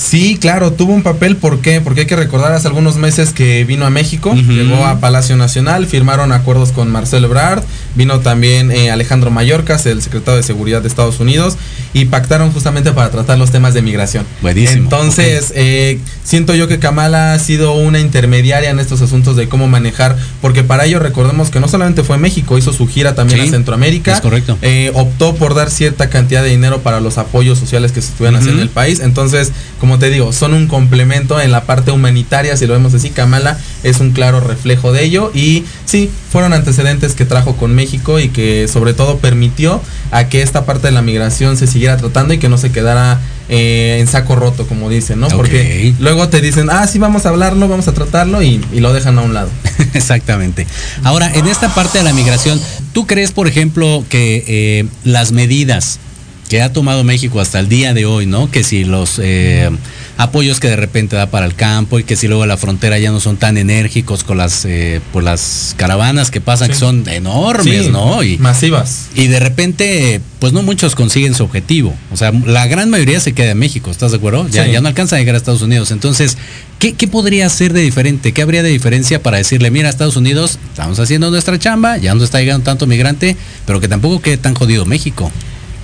[0.00, 1.82] Sí, claro, tuvo un papel, ¿por qué?
[1.82, 5.86] Porque hay que recordar hace algunos meses que vino a México, llegó a Palacio Nacional,
[5.86, 7.62] firmaron acuerdos con Marcelo Ebrard,
[7.96, 11.58] vino también eh, Alejandro Mayorkas, el secretario de Seguridad de Estados Unidos,
[11.92, 14.24] y pactaron justamente para tratar los temas de migración.
[14.40, 14.84] Buenísimo.
[14.84, 19.68] Entonces, eh, siento yo que Kamala ha sido una intermediaria en estos asuntos de cómo
[19.68, 23.50] manejar, porque para ello recordemos que no solamente fue México, hizo su gira también a
[23.50, 24.14] Centroamérica.
[24.14, 24.56] Es correcto.
[24.62, 28.40] Eh, optó por dar cierta cantidad de dinero para los apoyos sociales que se estuvieran
[28.40, 29.00] haciendo en el país.
[29.00, 33.10] Entonces, como te digo, son un complemento en la parte humanitaria, si lo vemos así,
[33.10, 38.20] Kamala es un claro reflejo de ello y sí, fueron antecedentes que trajo con México
[38.20, 42.34] y que sobre todo permitió a que esta parte de la migración se siguiera tratando
[42.34, 45.28] y que no se quedara eh, en saco roto, como dicen, ¿no?
[45.28, 49.18] Porque luego te dicen, ah, sí, vamos a hablarlo, vamos a tratarlo y, lo dejan
[49.18, 49.48] a un lado.
[49.94, 50.66] Exactamente.
[51.04, 52.60] Ahora, en esta parte de la migración,
[52.92, 55.98] ¿tú crees, por ejemplo, que eh, las medidas
[56.50, 58.50] que ha tomado México hasta el día de hoy, ¿no?
[58.50, 59.70] Que si los eh,
[60.16, 63.12] apoyos que de repente da para el campo y que si luego la frontera ya
[63.12, 67.90] no son tan enérgicos con las eh, por las caravanas que pasan, que son enormes,
[67.90, 68.24] ¿no?
[68.24, 69.10] Y, masivas.
[69.14, 71.94] Y de repente, pues no muchos consiguen su objetivo.
[72.12, 74.48] O sea, la gran mayoría se queda en México, ¿estás de acuerdo?
[74.48, 75.92] Ya, ya no alcanza a llegar a Estados Unidos.
[75.92, 76.36] Entonces,
[76.80, 78.32] ¿qué, ¿qué podría ser de diferente?
[78.32, 82.24] ¿Qué habría de diferencia para decirle, mira, Estados Unidos, estamos haciendo nuestra chamba, ya no
[82.24, 83.36] está llegando tanto migrante,
[83.66, 85.30] pero que tampoco quede tan jodido México?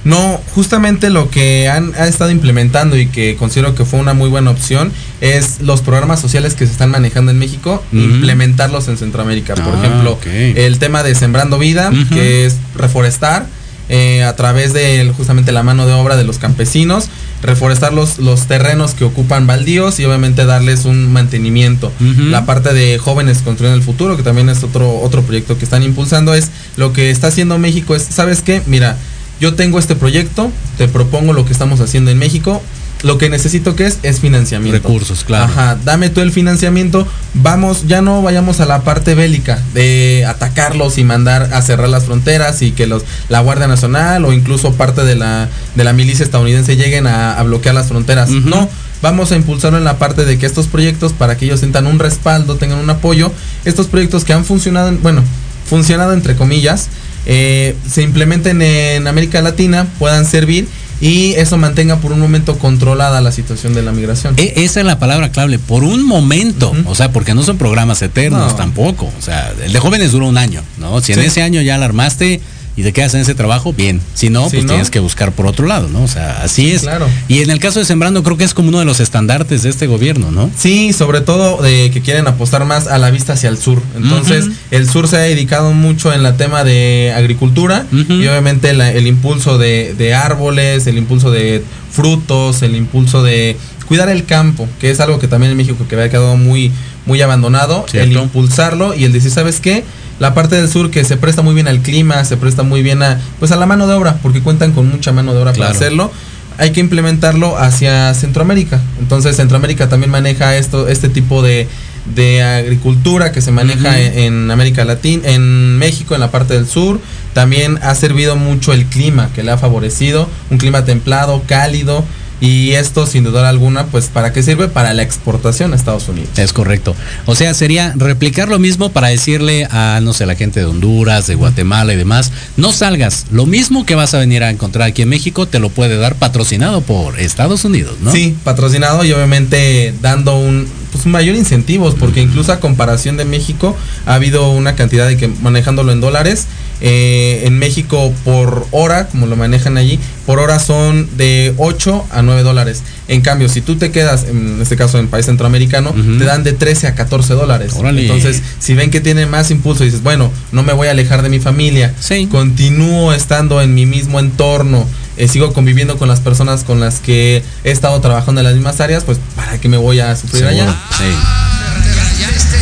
[0.07, 4.53] No, justamente lo que han, estado implementando y que considero que fue una muy buena
[4.53, 9.55] opción es los programas sociales que se están manejando en México, implementarlos en Centroamérica.
[9.55, 13.47] Por ah, ejemplo, el tema de Sembrando Vida, que es reforestar
[13.89, 17.09] eh, a través de justamente la mano de obra de los campesinos,
[17.43, 21.93] reforestar los, los terrenos que ocupan baldíos y obviamente darles un mantenimiento.
[22.31, 25.83] La parte de jóvenes construyendo el futuro, que también es otro, otro proyecto que están
[25.83, 28.63] impulsando, es lo que está haciendo México, es, ¿sabes qué?
[28.67, 28.97] Mira,
[29.41, 32.63] yo tengo este proyecto, te propongo lo que estamos haciendo en México,
[33.03, 34.79] lo que necesito que es es financiamiento.
[34.79, 35.45] Recursos, claro.
[35.45, 40.97] Ajá, dame tú el financiamiento, vamos, ya no vayamos a la parte bélica de atacarlos
[40.99, 45.05] y mandar a cerrar las fronteras y que los la Guardia Nacional o incluso parte
[45.05, 48.31] de la de la milicia estadounidense lleguen a, bloquear las fronteras.
[48.31, 48.69] No,
[49.03, 51.99] vamos a impulsarlo en la parte de que estos proyectos para que ellos sientan un
[51.99, 53.31] respaldo, tengan un apoyo,
[53.65, 55.23] estos proyectos que han funcionado, bueno,
[55.69, 56.89] funcionado entre comillas,
[57.27, 60.69] eh, se implementen en América Latina, puedan servir
[61.01, 64.35] y eso mantenga por un momento controlada la situación de la migración.
[64.39, 68.01] E, esa es la palabra clave, por un momento, o sea, porque no son programas
[68.03, 71.01] eternos tampoco, o sea, el de jóvenes dura un año, ¿no?
[71.01, 72.41] Si en ese año ya alarmaste,
[72.77, 74.01] y te quedas en ese trabajo, bien.
[74.15, 76.03] Si no, Si pues no- tienes que buscar por otro lado, ¿no?
[76.03, 76.83] O sea, así es.
[76.83, 77.07] claro.
[77.27, 79.71] Y en el caso de Sembrando, creo que es como uno de los estandartes de
[79.71, 80.51] este gobierno, ¿no?
[80.59, 83.81] Sí, sobre todo de que quieren apostar más a la vista hacia el sur.
[83.97, 88.93] Entonces, el sur se ha dedicado mucho en la tema de agricultura y obviamente la-
[88.93, 93.57] el impulso de, de árboles, el impulso de frutos, el impulso de
[93.89, 96.73] cuidar el campo, que es algo que también en México que había quedado muy,
[97.07, 99.85] muy abandonado, el impulsarlo y el decir, ¿sabes qué?
[100.19, 103.03] La parte del sur que se presta muy bien al clima, se presta muy bien
[103.03, 105.73] a, pues a la mano de obra, porque cuentan con mucha mano de obra Claro.
[105.73, 106.11] para hacerlo
[106.59, 108.81] hay que implementarlo hacia Centroamérica.
[108.99, 111.69] Entonces Centroamérica también maneja esto, este tipo de,
[112.15, 117.01] de agricultura que se maneja en América Latina, en México, en la parte del sur.
[117.35, 122.05] También ha servido mucho el clima que le ha favorecido, un clima templado, cálido.
[122.41, 124.69] Y esto, sin duda alguna, pues ¿para qué sirve?
[124.69, 126.31] Para la exportación a Estados Unidos.
[126.37, 126.95] Es correcto.
[127.25, 131.27] O sea, sería replicar lo mismo para decirle a, no sé, la gente de Honduras,
[131.27, 133.27] de Guatemala y demás, no salgas.
[133.31, 136.17] Lo mismo que vas a venir a encontrar aquí en México te lo puede dar
[136.17, 138.13] patrocinado por Estados Unidos, ¿no?
[138.13, 143.77] Sí, patrocinado y obviamente dando un, pues, mayor incentivos, porque incluso a comparación de México
[144.05, 146.47] ha habido una cantidad de que manejándolo en dólares,
[146.81, 152.23] eh, en México por hora, como lo manejan allí, por hora son de 8 a
[152.23, 152.83] 9 dólares.
[153.09, 156.53] En cambio, si tú te quedas, en este caso en país centroamericano, te dan de
[156.53, 157.73] 13 a 14 dólares.
[157.77, 158.03] Órale.
[158.03, 161.23] Entonces, si ven que tiene más impulso y dices, bueno, no me voy a alejar
[161.23, 162.27] de mi familia, Sí.
[162.27, 164.87] continúo estando en mi mismo entorno,
[165.17, 168.81] eh, sigo conviviendo con las personas con las que he estado trabajando en las mismas
[168.81, 170.77] áreas, pues ¿para qué me voy a sufrir Seguro, allá?
[170.99, 171.05] Sí.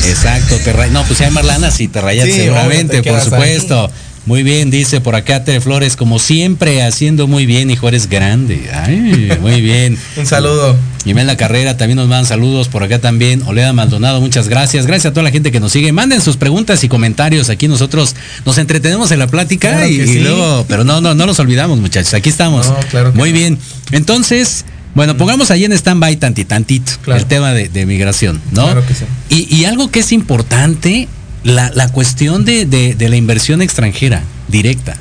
[0.08, 3.10] Exacto, te ra- no, pues si hay más lana, sí, te rayas Sí, seguramente, te
[3.10, 3.90] por supuesto.
[4.26, 8.70] Muy bien, dice por acá Tere Flores, como siempre, haciendo muy bien, hijo, eres grande.
[8.72, 9.98] Ay, muy bien.
[10.16, 10.74] Un saludo.
[11.04, 13.42] Imelda Carrera también nos mandan saludos por acá también.
[13.42, 14.86] Oleda Maldonado, muchas gracias.
[14.86, 15.92] Gracias a toda la gente que nos sigue.
[15.92, 17.50] Manden sus preguntas y comentarios.
[17.50, 21.26] Aquí nosotros nos entretenemos en la plática Claro y, y luego, pero no, no, no
[21.26, 22.14] nos olvidamos, muchachos.
[22.14, 22.66] Aquí estamos.
[22.68, 23.38] No, claro que Muy no.
[23.38, 23.58] bien.
[23.92, 24.64] Entonces,
[24.94, 27.20] bueno, pongamos ahí en stand-by tanti, tantito Claro.
[27.20, 28.64] el tema de, de migración, ¿no?
[28.64, 29.04] Claro que sí.
[29.28, 31.08] Y, y algo que es importante,
[31.42, 34.96] la, la cuestión de, de- de la inversión extranjera directa,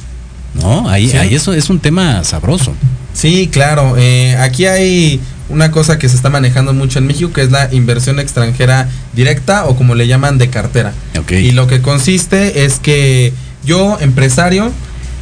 [0.55, 0.89] ¿no?
[0.89, 1.17] Ahí, Sí.
[1.17, 2.73] ahí eso es un tema sabroso.
[3.13, 3.95] Sí, claro.
[3.97, 7.71] eh, aquí hay una cosa que se está manejando mucho en México, que es la
[7.71, 10.93] inversión extranjera directa o como le llaman de cartera.
[11.19, 11.33] Ok.
[11.33, 14.71] Y lo que consiste es que yo, empresario,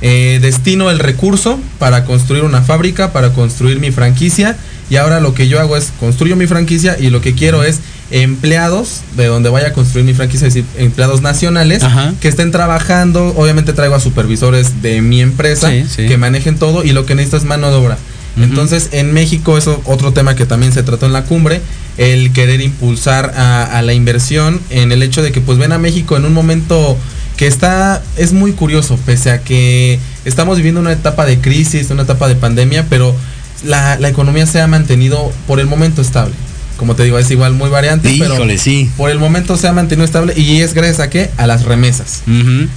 [0.02, 4.58] eh, destino el recurso para construir una fábrica, para construir mi franquicia.
[4.90, 7.80] Y ahora lo que yo hago es construyo mi franquicia y lo que quiero es
[8.12, 12.14] empleados de donde vaya a construir mi franquicia, es decir, empleados nacionales Ajá.
[12.20, 13.34] que estén trabajando.
[13.38, 16.08] Obviamente traigo a supervisores de mi empresa Sí, sí.
[16.08, 17.98] que manejen todo y lo que necesito es mano de obra.
[18.38, 21.60] Entonces, en México, eso otro tema que también se trató en la cumbre,
[21.98, 25.78] el querer impulsar a, a la inversión en el hecho de que pues ven a
[25.78, 26.98] México en un momento
[27.42, 32.04] que está, es muy curioso, pese a que estamos viviendo una etapa de crisis, una
[32.04, 33.16] etapa de pandemia, pero
[33.66, 36.36] la, la economía se ha mantenido por el momento estable.
[36.78, 38.92] Como te digo, es igual muy variante, pero Híjole, sí.
[38.96, 41.32] por el momento se ha mantenido estable y es gracias a qué?
[41.38, 42.22] A las remesas.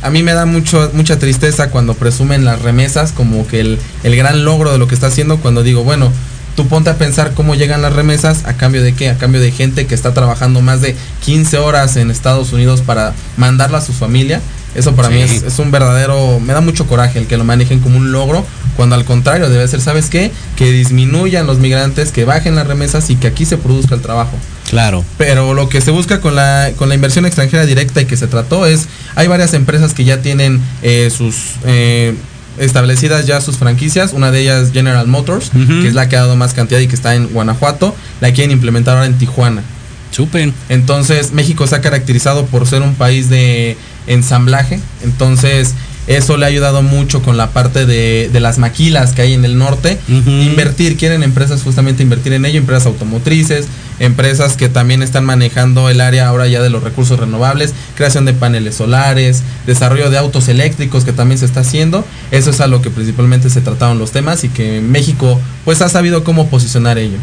[0.00, 4.16] A mí me da mucho, mucha tristeza cuando presumen las remesas como que el, el
[4.16, 6.10] gran logro de lo que está haciendo cuando digo, bueno,
[6.56, 9.50] tú ponte a pensar cómo llegan las remesas, a cambio de qué, a cambio de
[9.50, 13.92] gente que está trabajando más de 15 horas en Estados Unidos para mandarla a su
[13.92, 14.40] familia.
[14.74, 15.14] Eso para Sí.
[15.14, 18.10] mí es, es un verdadero, me da mucho coraje el que lo manejen como un
[18.10, 18.44] logro,
[18.76, 20.32] cuando al contrario debe ser, ¿sabes qué?
[20.56, 24.36] Que disminuyan los migrantes, que bajen las remesas y que aquí se produzca el trabajo.
[24.68, 25.04] Claro.
[25.16, 28.26] Pero lo que se busca con la, con la inversión extranjera directa y que se
[28.26, 31.36] trató es, hay varias empresas que ya tienen eh, sus
[31.66, 32.14] eh,
[32.58, 36.36] establecidas ya sus franquicias, una de ellas General Motors, que es la que ha dado
[36.36, 39.62] más cantidad y que está en Guanajuato, la quieren implementar ahora en Tijuana.
[40.10, 40.52] Súper.
[40.68, 45.74] Entonces México se ha caracterizado por ser un país de ensamblaje, entonces
[46.06, 49.44] eso le ha ayudado mucho con la parte de, de las maquilas que hay en
[49.44, 49.98] el norte.
[50.08, 53.66] Invertir, quieren empresas justamente invertir en ello, empresas automotrices,
[53.98, 58.34] empresas que también están manejando el área ahora ya de los recursos renovables, creación de
[58.34, 62.04] paneles solares, desarrollo de autos eléctricos que también se está haciendo.
[62.30, 65.88] Eso es a lo que principalmente se trataron los temas y que México pues ha
[65.88, 67.18] sabido cómo posicionar ello.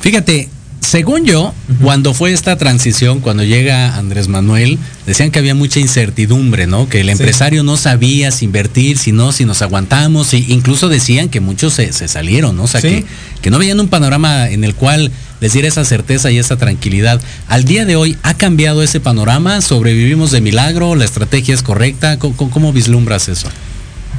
[0.00, 0.48] Fíjate,
[0.94, 1.52] según yo,
[1.82, 4.78] cuando fue esta transición, cuando llega Andrés Manuel,
[5.08, 6.88] decían que había mucha incertidumbre, ¿no?
[6.88, 11.30] Que el empresario no sabía si invertir, si no, si nos aguantamos, y incluso decían
[11.30, 12.62] que muchos se, se salieron, ¿no?
[12.62, 12.88] O sea, Sí.
[12.88, 13.04] que,
[13.42, 17.20] que no veían un panorama en el cual les diera esa certeza y esa tranquilidad.
[17.48, 19.62] Al día de hoy, ¿ha cambiado ese panorama?
[19.62, 20.94] ¿Sobrevivimos de milagro?
[20.94, 22.20] ¿La estrategia es correcta?
[22.20, 23.48] ¿Cómo, cómo- cómo vislumbras eso?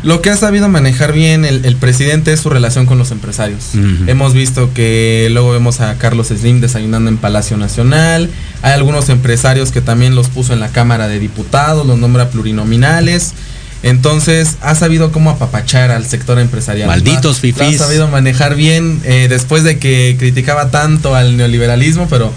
[0.05, 3.71] Lo que ha sabido manejar bien el, el presidente es su relación con los empresarios.
[4.05, 8.29] Hemos visto que luego vemos a Carlos Slim desayunando en Palacio Nacional.
[8.61, 13.33] Hay algunos empresarios que también los puso en la Cámara de Diputados, los nombra plurinominales.
[13.81, 16.87] Entonces, ha sabido cómo apapachar al sector empresarial.
[16.87, 17.81] Malditos fifís.
[17.81, 22.31] Ha sabido manejar bien eh, después de que criticaba tanto al neoliberalismo, pero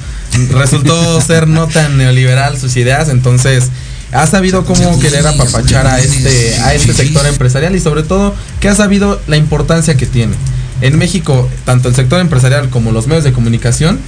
[0.53, 3.09] resultó ser no tan neoliberal sus ideas.
[3.11, 3.71] Entonces,
[4.13, 8.69] ha sabido cómo querer apapachar a este, a este sector empresarial y sobre todo que
[8.69, 10.35] ha sabido la importancia que tiene.
[10.81, 13.99] En México, tanto el sector empresarial como los medios de comunicación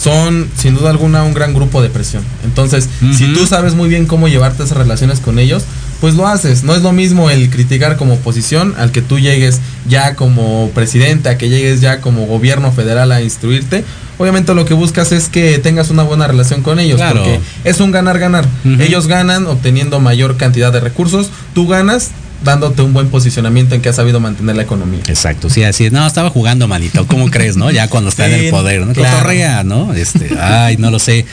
[0.00, 2.24] son sin duda alguna un gran grupo de presión.
[2.44, 5.64] Entonces, si tú sabes muy bien cómo llevarte esas relaciones con ellos,
[6.00, 6.64] pues lo haces.
[6.64, 11.28] No es lo mismo el criticar como oposición al que tú llegues ya como presidente,
[11.28, 13.84] a que llegues ya como gobierno federal a instruirte.
[14.18, 17.90] Obviamente lo que buscas es que tengas una buena relación con ellos, porque es un
[17.90, 18.46] ganar-ganar.
[18.78, 22.10] Ellos ganan obteniendo mayor cantidad de recursos, tú ganas
[22.44, 25.00] dándote un buen posicionamiento en que has sabido mantener la economía.
[25.08, 25.92] Exacto, sí, así es.
[25.92, 27.06] No, estaba jugando, manito.
[27.06, 27.70] ¿Cómo crees, no?
[27.70, 28.94] Ya cuando está en el poder, ¿no?
[28.94, 29.94] Cotorrea, ¿no?
[29.94, 31.24] Este, ay, no lo sé.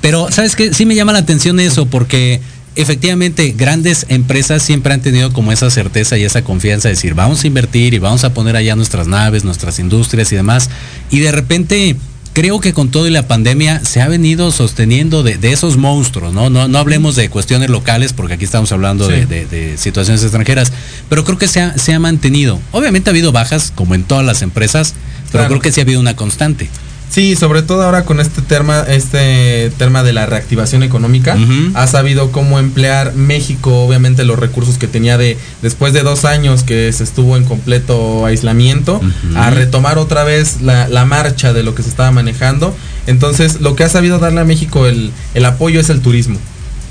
[0.00, 0.74] Pero, ¿sabes qué?
[0.74, 2.40] Sí me llama la atención eso, porque
[2.76, 7.42] efectivamente grandes empresas siempre han tenido como esa certeza y esa confianza de decir, vamos
[7.42, 10.70] a invertir y vamos a poner allá nuestras naves, nuestras industrias y demás.
[11.10, 11.96] Y de repente
[12.36, 16.50] creo que con todo y la pandemia se ha venido sosteniendo de, esos monstruos, ¿no?
[16.50, 16.68] ¿no?
[16.68, 20.70] No hablemos de cuestiones locales, porque aquí estamos hablando de, situaciones extranjeras,
[21.08, 22.60] pero creo que se ha, se ha mantenido.
[22.72, 24.94] Obviamente ha habido bajas, como en todas las empresas,
[25.32, 26.68] pero creo que sí ha habido una constante.
[27.08, 31.36] Sí, sobre todo ahora con este tema, este tema de la reactivación económica,
[31.74, 36.62] ha sabido cómo emplear México, obviamente los recursos que tenía de después de dos años
[36.62, 39.00] que se estuvo en completo aislamiento,
[39.34, 42.76] a retomar otra vez la, marcha de lo que se estaba manejando.
[43.06, 46.38] Entonces, lo que ha sabido darle a México el, el apoyo es el turismo.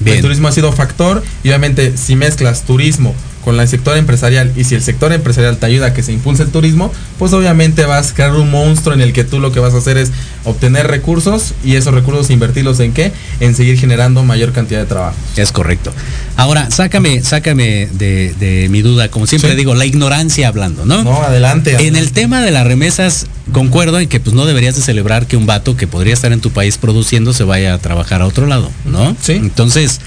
[0.04, 3.14] El turismo ha sido factor y obviamente si mezclas turismo
[3.46, 6.42] con el sector empresarial y si el sector empresarial te ayuda a que se impulse
[6.42, 9.60] el turismo, pues obviamente vas a crear un monstruo en el que tú lo que
[9.60, 10.12] vas a hacer es
[10.46, 13.12] obtener recursos y esos recursos invertirlos en qué?
[13.40, 15.16] En seguir generando mayor cantidad de trabajo.
[15.38, 15.94] Es correcto.
[16.38, 21.04] Ahora, sácame, sácame de, mi duda, como siempre digo, la ignorancia hablando, ¿no?
[21.04, 24.82] No, adelante, En el tema de las remesas, concuerdo en que pues no deberías de
[24.82, 28.24] celebrar que un vato que podría estar en tu país produciendo se vaya a trabajar
[28.24, 29.16] a otro lado, ¿no?
[29.22, 29.34] Sí.
[29.34, 30.02] Entonces,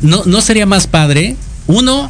[0.00, 1.36] ¿no, no sería más padre,
[1.66, 2.08] uno,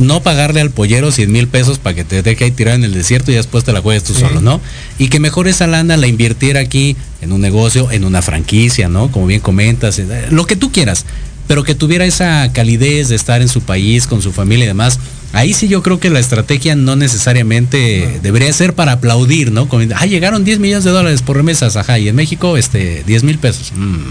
[0.00, 2.94] no pagarle al pollero 100 mil pesos para que te deje ahí tirado en el
[2.94, 4.60] desierto y después te la juegues tú solo, ¿no?
[4.98, 9.12] Y que mejor esa lana la invirtiera aquí en un negocio, en una franquicia, ¿no?
[9.12, 11.04] Como bien comentas, eh, lo que tú quieras,
[11.46, 14.98] pero que tuviera esa calidez de estar en su país, con su familia y demás.
[15.32, 19.68] Ahí sí yo creo que la estrategia no necesariamente debería ser para aplaudir, ¿no?
[19.68, 23.22] Como, ah, llegaron 10 millones de dólares por remesas, ajá, y en México, este, 10
[23.22, 23.72] mil pesos.
[23.76, 24.10] Mm.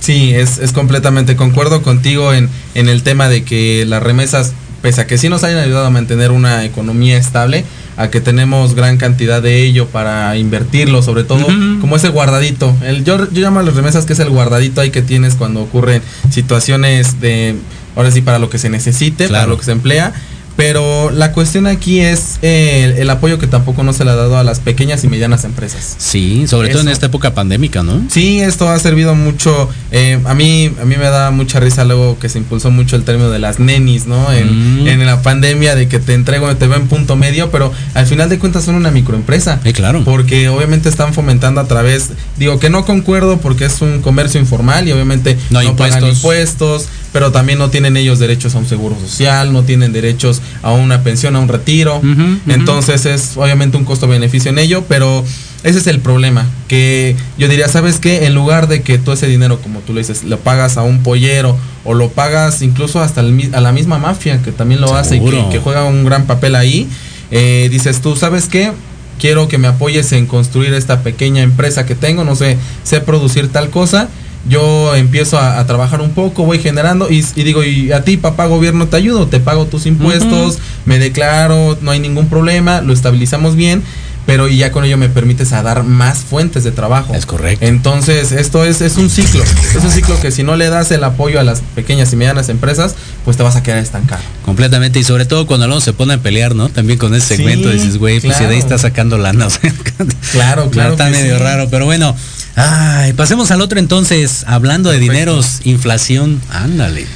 [0.00, 4.52] Sí, es, es, completamente concuerdo contigo en, en el tema de que las remesas
[4.82, 7.64] pese a que sí nos hayan ayudado a mantener una economía estable,
[7.96, 11.46] a que tenemos gran cantidad de ello para invertirlo, sobre todo
[11.80, 12.74] como ese guardadito.
[12.82, 15.62] El, yo, yo llamo a las remesas que es el guardadito ahí que tienes cuando
[15.62, 17.54] ocurren situaciones de,
[17.96, 20.12] ahora sí, para lo que se necesite, para lo que se emplea
[20.56, 24.36] pero la cuestión aquí es eh, el, apoyo que tampoco no se le ha dado
[24.36, 25.94] a las pequeñas y medianas empresas.
[25.98, 28.02] Sí, sobre todo en esta época pandémica, ¿no?
[28.08, 29.68] Sí, esto ha servido mucho.
[29.90, 33.04] Eh, a mí a mí me da mucha risa luego que se impulsó mucho el
[33.04, 34.32] término de las nenis, ¿no?
[34.32, 35.02] En, mm.
[35.02, 38.38] la pandemia de que te entrego, te veo en punto medio, pero al final de
[38.38, 39.60] cuentas son una microempresa.
[39.62, 40.02] Sí, claro.
[40.04, 44.88] Porque obviamente están fomentando a través, digo que no concuerdo porque es un comercio informal
[44.88, 48.96] y obviamente no, no pagan impuestos pero también no tienen ellos derechos a un seguro
[48.98, 52.00] social, no tienen derechos a una pensión, a un retiro.
[52.46, 55.24] Entonces es obviamente un costo-beneficio en ello, pero
[55.62, 58.26] ese es el problema, que yo diría, ¿sabes qué?
[58.26, 61.02] En lugar de que todo ese dinero, como tú le dices, lo pagas a un
[61.02, 65.20] pollero o lo pagas incluso hasta a la misma mafia que también lo hace y
[65.50, 66.88] que, juega un gran papel ahí,
[67.30, 68.72] eh, dices tú, ¿sabes qué?
[69.20, 73.52] Quiero que me apoyes en construir esta pequeña empresa que tengo, no sé, sé producir
[73.52, 74.08] tal cosa
[74.48, 78.88] yo empiezo a, trabajar un poco, voy generando y, digo, y a ti, papá gobierno,
[78.88, 83.82] te ayudo, te pago tus impuestos, me declaro, no hay ningún problema, lo estabilizamos bien,
[84.26, 87.14] pero ya con ello me permites a dar más fuentes de trabajo.
[87.14, 87.64] Es correcto.
[87.64, 91.02] Entonces, esto es, es un ciclo, es un ciclo que si no le das el
[91.04, 94.22] apoyo a las pequeñas y medianas empresas, pues te vas a quedar estancado.
[94.44, 96.68] Completamente, y sobre todo cuando luego se pone a pelear, ¿no?
[96.68, 99.48] También con ese segmento dices, güey, pues si de ahí está sacando lana.
[100.32, 100.92] claro, claro.
[100.92, 102.14] Está medio raro, pero bueno.
[102.56, 107.06] Ay, pasemos al otro entonces, hablando de dineros, inflación, ándale.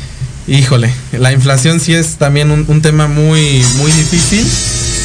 [0.49, 4.47] Híjole, la inflación sí es también un, tema muy, muy difícil.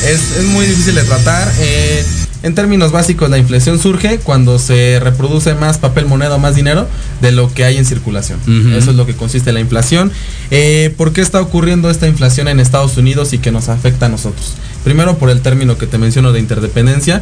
[0.05, 1.51] Es, muy difícil de tratar.
[1.59, 2.03] Eh,
[2.43, 6.87] en términos básicos, la inflación surge cuando se reproduce más papel moneda o más dinero
[7.21, 8.39] de lo que hay en circulación.
[8.75, 10.11] Eso es lo que consiste la inflación.
[10.49, 14.09] Eh, ¿Por qué está ocurriendo esta inflación en Estados Unidos y que nos afecta a
[14.09, 14.53] nosotros?
[14.83, 17.21] Primero, por el término que te menciono de interdependencia.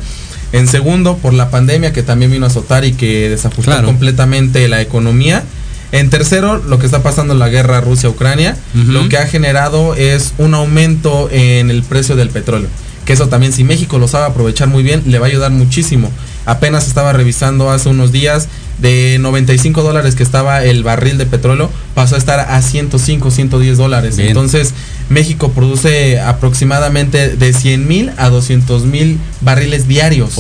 [0.52, 4.82] En segundo, por la pandemia que también vino a azotar y que desajustó completamente la
[4.82, 5.44] economía.
[5.92, 10.34] En tercero, lo que está pasando en la guerra Rusia-Ucrania, lo que ha generado es
[10.38, 12.70] un aumento en el precio del petróleo.
[13.06, 16.12] Que eso también, si México lo sabe aprovechar muy bien, le va a ayudar muchísimo.
[16.46, 18.48] Apenas estaba revisando hace unos días
[18.80, 23.78] de 95 dólares que estaba el barril de petróleo, pasó a estar a 105, 110
[23.78, 24.18] dólares.
[24.20, 24.74] Entonces,
[25.10, 30.38] México produce aproximadamente de 100 mil a 200 mil barriles diarios.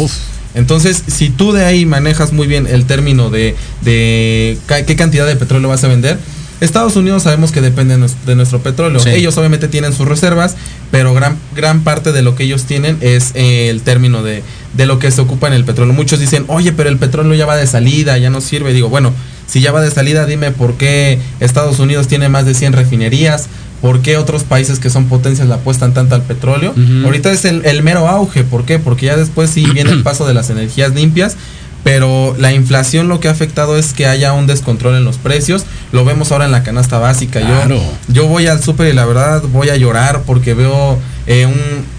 [0.56, 5.36] Entonces, si tú de ahí manejas muy bien el término de, de qué cantidad de
[5.36, 6.18] petróleo vas a vender,
[6.62, 9.02] Estados Unidos sabemos que depende de nuestro petróleo.
[9.06, 10.56] Ellos obviamente tienen sus reservas,
[10.92, 14.44] pero gran, gran parte de lo que ellos tienen es eh, el término de,
[14.74, 15.94] de lo que se ocupa en el petróleo.
[15.94, 18.74] Muchos dicen, oye, pero el petróleo ya va de salida, ya no sirve.
[18.74, 19.14] Digo, bueno,
[19.50, 23.48] si ya va de salida, dime por qué Estados Unidos tiene más de 100 refinerías,
[23.82, 26.74] por qué otros países que son potencias le apuestan tanto al petróleo.
[27.04, 28.78] Ahorita es el, el, mero auge, ¿por qué?
[28.78, 31.36] Porque ya después sí viene el paso de las energías limpias
[31.84, 35.66] pero la inflación lo que ha afectado es que haya un descontrol en los precios.
[35.92, 37.40] Lo vemos ahora en la canasta básica.
[37.40, 41.00] Yo, yo voy al súper y la verdad voy a llorar porque veo
[41.32, 41.48] eh,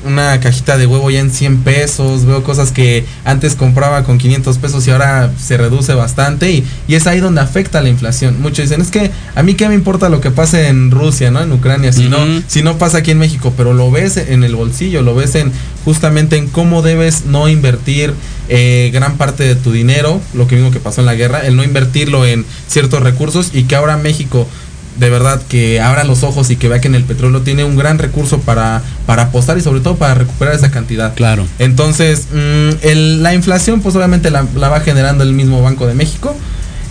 [0.04, 4.58] una cajita de huevo ya en 100 pesos, veo cosas que antes compraba con 500
[4.58, 8.42] pesos y ahora se reduce bastante y, es ahí donde afecta la inflación.
[8.42, 11.40] Muchos dicen, es que a mí qué me importa lo que pase en Rusia, ¿no?
[11.40, 12.18] En Ucrania, si, no,
[12.48, 15.52] si no pasa aquí en México, pero lo ves en el bolsillo, lo ves en
[15.84, 18.12] justamente en cómo debes no invertir
[18.48, 21.54] eh, gran parte de tu dinero, lo que mismo que pasó en la guerra, el
[21.54, 24.48] no invertirlo en ciertos recursos y que ahora México
[24.96, 27.76] de verdad que abra los ojos y que vea que en el petróleo tiene un
[27.76, 31.14] gran recurso para, para apostar y sobre todo para recuperar esa cantidad.
[31.14, 31.46] Claro.
[31.58, 32.86] Entonces, mm,
[33.22, 36.36] la inflación pues obviamente la, la, va generando el mismo Banco de México.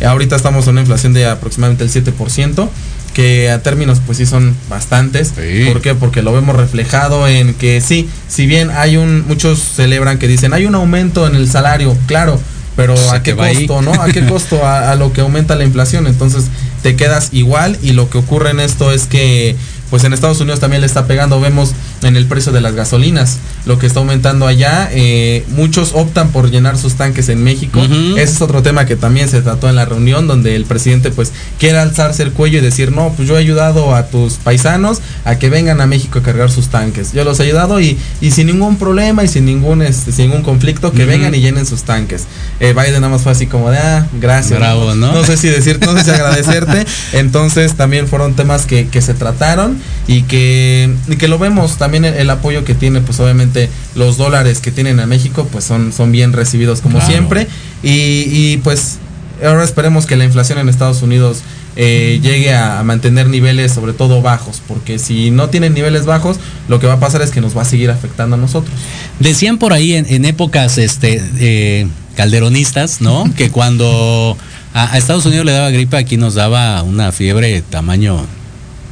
[0.06, 2.70] Ahorita estamos en una inflación de aproximadamente el 7%
[3.14, 5.34] que a términos pues sí son bastantes.
[5.72, 5.96] ¿Por qué?
[5.96, 10.54] Porque lo vemos reflejado en que sí, si bien hay un, muchos celebran que dicen,
[10.54, 12.40] hay un aumento en el salario, claro,
[12.76, 13.92] pero ¿a qué costo, no?
[14.02, 14.66] ¿A qué costo?
[14.66, 16.08] A, a, lo que aumenta la inflación.
[16.08, 16.46] Entonces
[16.82, 19.56] te quedas igual y lo que ocurre en esto es que
[19.90, 21.74] pues en Estados Unidos también le está pegando, vemos
[22.04, 26.50] en el precio de las gasolinas, lo que está aumentando allá, eh, muchos optan por
[26.50, 29.86] llenar sus tanques en México, ese es otro tema que también se trató en la
[29.86, 33.40] reunión, donde el presidente pues quiere alzarse el cuello y decir, no, pues yo he
[33.40, 37.40] ayudado a tus paisanos a que vengan a México a cargar sus tanques, yo los
[37.40, 41.06] he ayudado y, y sin ningún problema y sin ningún, este, sin ningún conflicto, que
[41.06, 42.26] vengan y llenen sus tanques.
[42.60, 44.60] Eh, Biden nada más fue así como de, ah, gracias.
[44.60, 45.14] Bravo, ¿no?
[45.14, 45.24] ¿no?
[45.24, 49.79] sé si decir, no sé si agradecerte, entonces también fueron temas que, que se trataron
[50.08, 54.72] y que, que lo vemos también el, apoyo que tiene, pues obviamente los dólares que
[54.72, 57.48] tienen a México, pues son, son bien recibidos como siempre.
[57.84, 58.98] Y, pues
[59.46, 61.40] ahora esperemos que la inflación en Estados Unidos
[61.76, 66.80] eh, llegue a, mantener niveles sobre todo bajos, porque si no tienen niveles bajos, lo
[66.80, 68.74] que va a pasar es que nos va a seguir afectando a nosotros.
[69.20, 73.32] Decían por ahí en, épocas este, eh, calderonistas, ¿no?
[73.38, 74.38] que cuando
[74.74, 78.26] a, a, Estados Unidos le daba gripe, aquí nos daba una fiebre tamaño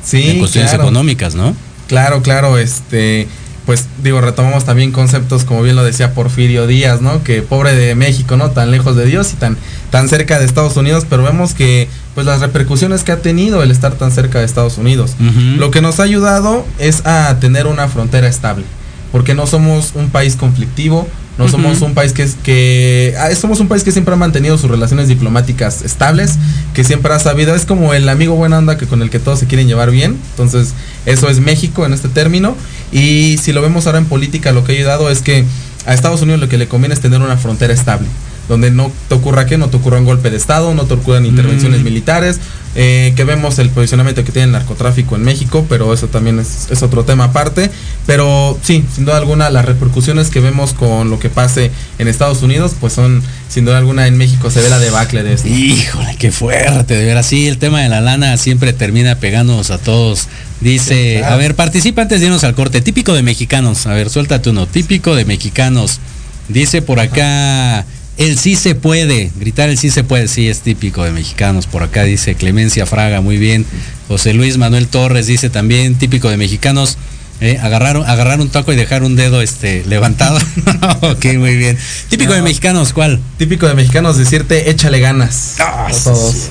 [0.07, 1.53] Sí, cuestiones económicas, ¿no?
[1.87, 3.27] Claro, claro, este,
[3.65, 7.23] pues digo, retomamos también conceptos como bien lo decía Porfirio Díaz, ¿no?
[7.23, 8.51] Que pobre de México, ¿no?
[8.51, 9.57] Tan lejos de Dios y tan,
[9.91, 13.69] tan cerca de Estados Unidos, pero vemos que pues las repercusiones que ha tenido el
[13.69, 15.15] estar tan cerca de Estados Unidos.
[15.57, 18.63] Lo que nos ha ayudado es a tener una frontera estable,
[19.11, 21.05] porque no somos un país conflictivo,
[21.38, 24.57] no somos un país que, es, que ah, somos un país que siempre ha mantenido
[24.57, 26.38] sus relaciones diplomáticas estables,
[26.73, 29.39] que siempre ha sabido, es como el amigo buena onda que con el que todos
[29.39, 30.17] se quieren llevar bien.
[30.31, 30.73] Entonces,
[31.05, 32.55] eso es México en este término.
[32.91, 35.45] Y si lo vemos ahora en política, lo que ha ayudado es que
[35.88, 38.07] a Estados Unidos lo que le conviene es tener una frontera estable
[38.47, 41.25] donde no te ocurra que no te ocurra un golpe de estado, no te ocurran
[41.25, 41.83] intervenciones mm.
[41.83, 42.39] militares,
[42.75, 46.67] eh, que vemos el posicionamiento que tiene el narcotráfico en México, pero eso también es,
[46.69, 47.71] es, otro tema aparte.
[48.05, 52.41] Pero sí, sin duda alguna, las repercusiones que vemos con lo que pase en Estados
[52.43, 55.47] Unidos, pues son, sin duda alguna, en México se ve la debacle de esto.
[55.47, 59.77] Híjole, qué fuerte, de ver así, el tema de la lana siempre termina pegándonos a
[59.77, 60.27] todos.
[60.61, 64.49] Dice, a ver, participa antes de irnos al corte, típico de mexicanos, a ver, suéltate
[64.49, 65.99] uno, típico de mexicanos.
[66.47, 67.85] Dice por acá...
[68.17, 71.67] El sí se puede, gritar el sí se puede, sí es típico de mexicanos.
[71.67, 73.63] Por acá dice Clemencia Fraga, muy bien.
[74.07, 76.97] José Luis Manuel Torres dice también, típico de mexicanos,
[77.39, 80.39] eh, agarrar, agarrar un taco y dejar un dedo este, levantado.
[81.01, 81.77] ok, muy bien.
[82.09, 83.19] Típico de mexicanos, ¿cuál?
[83.38, 85.55] Típico de mexicanos decirte échale ganas.
[85.59, 86.49] Ah, a todos.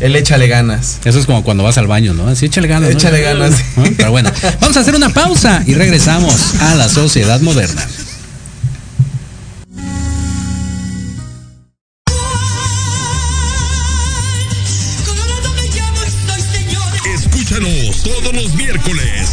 [0.00, 0.98] El échale ganas.
[1.04, 2.26] Eso es como cuando vas al baño, ¿no?
[2.26, 2.90] Así échale ganas.
[2.90, 3.54] Échale ganas.
[3.96, 4.30] Pero bueno,
[4.60, 7.86] vamos a hacer una pausa y regresamos a la sociedad moderna.
[18.02, 19.32] todos los miércoles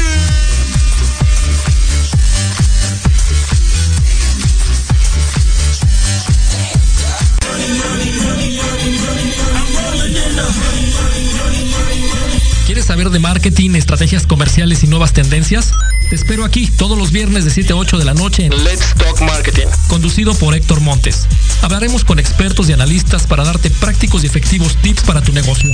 [13.01, 15.71] Saber de marketing, estrategias comerciales y nuevas tendencias?
[16.09, 18.93] Te espero aquí todos los viernes de 7 a 8 de la noche en Let's
[18.95, 21.25] Talk Marketing, conducido por Héctor Montes.
[21.63, 25.73] Hablaremos con expertos y analistas para darte prácticos y efectivos tips para tu negocio.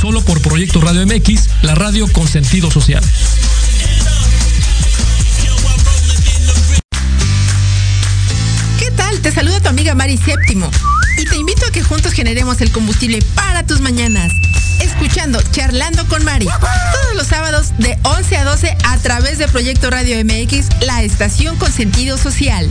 [0.00, 3.04] Solo por Proyecto Radio MX, la radio con sentido social.
[8.78, 9.20] ¿Qué tal?
[9.20, 10.70] Te saluda tu amiga Mari Séptimo
[11.18, 14.32] y te invito a que juntos generemos el combustible para tus mañanas.
[14.80, 19.90] Escuchando Charlando con Mari todos los sábados de 11 a 12 a través de Proyecto
[19.90, 22.68] Radio MX, la estación con sentido social.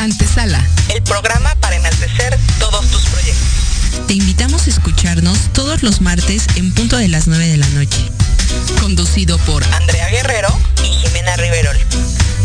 [0.00, 0.64] Antesala.
[0.94, 4.06] El programa para enaltecer todos tus proyectos.
[4.06, 8.10] Te invitamos a escucharnos todos los martes en punto de las 9 de la noche.
[8.80, 10.48] Conducido por Andrea Guerrero
[10.82, 11.76] y Jimena Riverol.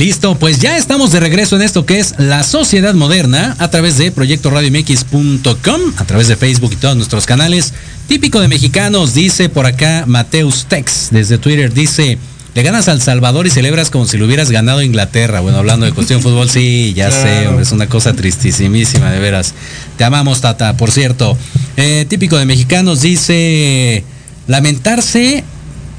[0.00, 3.98] Listo, pues ya estamos de regreso en esto que es la sociedad moderna a través
[3.98, 7.74] de proyectoradiomx.com, a través de Facebook y todos nuestros canales.
[8.08, 12.16] Típico de mexicanos, dice por acá Mateus Tex, desde Twitter, dice,
[12.54, 15.40] le ganas al Salvador y celebras como si lo hubieras ganado a Inglaterra.
[15.40, 19.18] Bueno, hablando de cuestión de fútbol, sí, ya sé, hombre, es una cosa tristísimísima, de
[19.18, 19.52] veras.
[19.98, 21.36] Te amamos, Tata, por cierto.
[21.76, 24.02] Eh, típico de mexicanos, dice,
[24.46, 25.44] lamentarse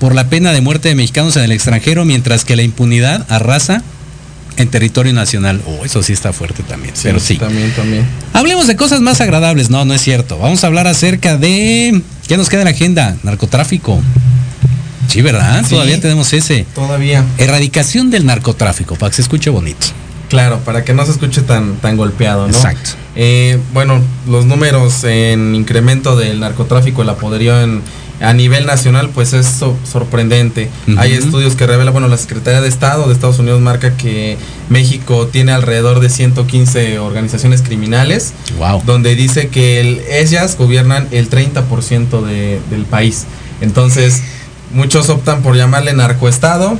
[0.01, 3.83] por la pena de muerte de mexicanos en el extranjero, mientras que la impunidad arrasa
[4.57, 5.61] en territorio nacional.
[5.67, 6.95] Oh, eso sí está fuerte también.
[7.03, 7.37] pero sí.
[7.37, 8.03] También, también.
[8.33, 9.69] Hablemos de cosas más agradables.
[9.69, 10.39] No, no es cierto.
[10.39, 12.01] Vamos a hablar acerca de.
[12.27, 13.15] ¿Qué nos queda en la agenda?
[13.21, 14.01] Narcotráfico.
[15.07, 15.63] Sí, ¿verdad?
[15.63, 15.75] Sí.
[15.75, 16.65] Todavía tenemos ese.
[16.73, 17.23] Todavía.
[17.37, 19.85] Erradicación del narcotráfico, para que se escuche bonito.
[20.29, 22.55] Claro, para que no se escuche tan, tan golpeado, ¿no?
[22.55, 22.91] Exacto.
[23.15, 27.83] Eh, bueno, los números en incremento del narcotráfico, el apoderío en,
[28.21, 30.69] a nivel nacional, pues es so- sorprendente.
[30.97, 34.37] Hay estudios que revelan, bueno, la Secretaría de Estado de Estados Unidos marca que
[34.69, 38.83] México tiene alrededor de 115 organizaciones criminales, Wow.
[38.85, 43.25] donde dice que el- ellas gobiernan el 30% de- del país.
[43.61, 44.21] Entonces,
[44.73, 46.77] muchos optan por llamarle narcoestado,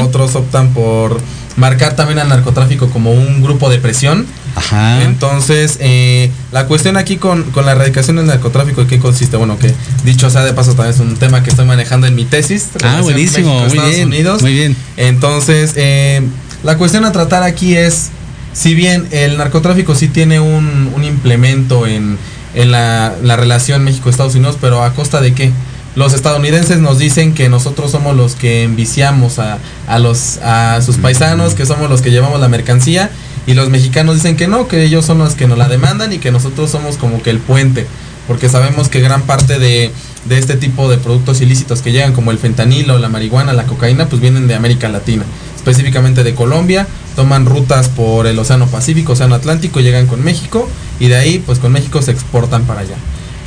[0.00, 1.18] otros optan por
[1.56, 4.26] marcar también al narcotráfico como un grupo de presión.
[4.54, 5.02] Ajá.
[5.04, 9.36] Entonces, eh, la cuestión aquí con, con la erradicación del narcotráfico, ¿en qué consiste?
[9.36, 9.74] Bueno, que
[10.04, 12.68] dicho sea de paso, también es un tema que estoy manejando en mi tesis.
[12.84, 13.52] Ah, buenísimo.
[13.52, 14.08] Muy México-Estados bien.
[14.08, 14.42] Unidos.
[14.42, 14.76] Muy bien.
[14.96, 16.22] Entonces, eh,
[16.62, 18.10] la cuestión a tratar aquí es,
[18.52, 22.18] si bien el narcotráfico sí tiene un, un implemento en,
[22.54, 25.50] en la, la relación México-Estados Unidos, pero a costa de qué?
[25.94, 30.96] Los estadounidenses nos dicen que nosotros somos los que enviciamos a, a los, a sus
[30.96, 33.10] paisanos, que somos los que llevamos la mercancía,
[33.46, 36.18] y los mexicanos dicen que no, que ellos son los que nos la demandan y
[36.18, 37.86] que nosotros somos como que el puente,
[38.28, 39.90] porque sabemos que gran parte de,
[40.26, 44.08] de este tipo de productos ilícitos que llegan, como el fentanilo, la marihuana, la cocaína,
[44.08, 45.24] pues vienen de América Latina,
[45.56, 46.86] específicamente de Colombia,
[47.16, 50.68] toman rutas por el Océano Pacífico, Océano Atlántico, llegan con México
[51.00, 52.96] y de ahí pues con México se exportan para allá.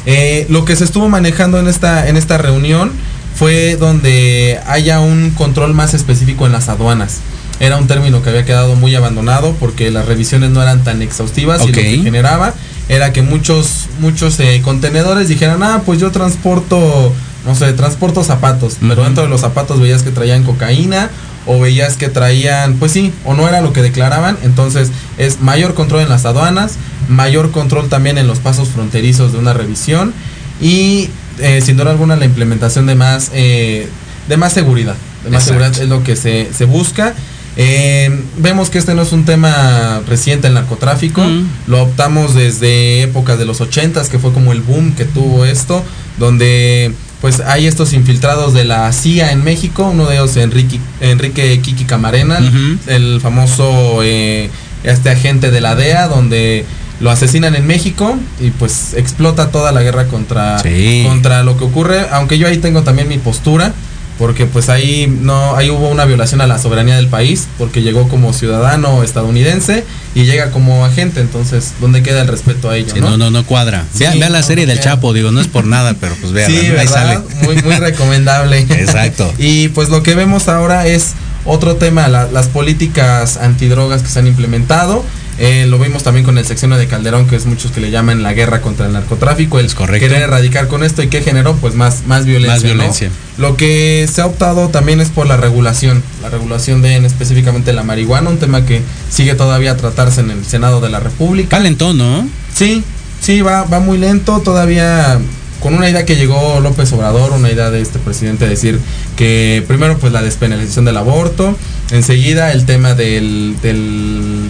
[0.06, 2.92] Eh, lo que se estuvo manejando en esta, en esta reunión
[3.36, 7.20] fue donde haya un control más específico en las aduanas.
[7.60, 11.64] Era un término que había quedado muy abandonado porque las revisiones no eran tan exhaustivas
[11.64, 12.54] y lo que generaba
[12.90, 17.14] era que muchos, muchos eh, contenedores dijeran, ah, pues yo transporto,
[17.46, 21.10] no sé, transporto zapatos, pero dentro de los zapatos veías que traían cocaína
[21.48, 25.74] o veías que traían, pues sí, o no era lo que declaraban, entonces es mayor
[25.74, 26.74] control en las aduanas,
[27.08, 30.14] mayor control también en los pasos fronterizos de una revisión
[30.62, 33.88] y eh, sin duda alguna la implementación de más, eh,
[34.28, 35.64] de más seguridad, de más Exacto.
[35.64, 37.14] seguridad es lo que se, se busca
[37.58, 41.24] Eh, vemos que este no es un tema reciente el narcotráfico,
[41.68, 45.84] lo optamos desde épocas de los 80 que fue como el boom que tuvo esto,
[46.18, 46.92] donde
[47.22, 51.86] pues hay estos infiltrados de la CIA en México, uno de ellos Enrique, Enrique Kiki
[51.86, 52.40] Camarena,
[52.88, 54.50] el famoso eh,
[54.84, 56.66] este agente de la DEA, donde
[57.00, 60.62] lo asesinan en México y pues explota toda la guerra contra,
[61.08, 63.74] contra lo que ocurre, aunque yo ahí tengo también mi postura
[64.18, 68.08] porque pues ahí no ahí hubo una violación a la soberanía del país porque llegó
[68.08, 73.18] como ciudadano estadounidense y llega como agente entonces dónde queda el respeto a ello ¿no?
[73.18, 73.86] no no cuadra.
[74.00, 76.88] Vean, la serie del Chapo digo no es por nada pero pues vean sí, ahí
[76.88, 77.20] sale.
[77.44, 78.60] Muy muy recomendable.
[78.70, 79.34] Exacto.
[79.38, 81.14] Y pues lo que vemos ahora es
[81.46, 85.04] otro tema las políticas antidrogas que se han implementado
[85.38, 88.24] eh, lo vimos también con el secciono de Calderón, que es muchos que le llaman
[88.24, 92.04] la guerra contra el narcotráfico, el querer erradicar con esto y qué generó, pues más,
[92.08, 92.54] más violencia.
[92.54, 93.10] Más violencia.
[93.38, 97.74] Lo que se ha optado también es por la regulación, la regulación de en específicamente
[97.74, 101.58] la marihuana, un tema que sigue todavía a tratarse en el Senado de la República.
[101.58, 102.28] Calentón, ¿no?
[102.54, 102.84] Sí,
[103.20, 105.20] sí, va, va muy lento, todavía
[105.66, 108.80] con una idea que llegó López Obrador, una idea de este presidente decir
[109.16, 111.58] que primero pues la despenalización del aborto,
[111.92, 113.56] enseguida el tema del,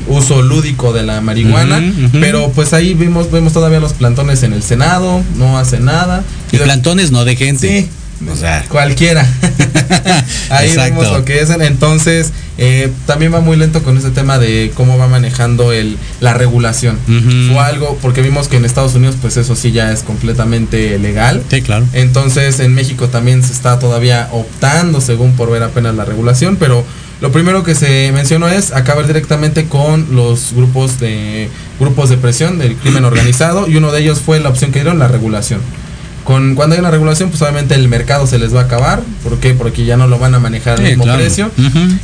[0.08, 1.82] uso lúdico de la marihuana,
[2.14, 6.24] pero pues ahí vimos, vemos todavía los plantones en el Senado, no hace nada.
[6.52, 7.68] Y, plantones no de gente.
[7.68, 7.90] Sí,
[8.32, 8.66] o sea.
[8.70, 9.28] Cualquiera.
[10.50, 11.50] Ahí vemos lo que es.
[11.50, 16.34] Entonces, eh, también va muy lento con ese tema de cómo va manejando el, la
[16.34, 16.98] regulación.
[17.54, 21.44] O algo, porque vimos que en Estados Unidos, pues eso sí ya es completamente legal.
[21.50, 21.86] Sí, claro.
[21.94, 26.86] Entonces, en México también se está todavía optando, según por ver apenas la regulación, pero
[27.26, 31.50] lo primero que se mencionó es acabar directamente con los grupos de
[31.80, 35.00] grupos de presión del crimen organizado y uno de ellos fue la opción que dieron
[35.00, 35.60] la regulación
[36.26, 39.02] con cuando hay una regulación, pues obviamente el mercado se les va a acabar.
[39.24, 39.54] ¿Por qué?
[39.54, 41.52] Porque ya no lo van a manejar al mismo precio.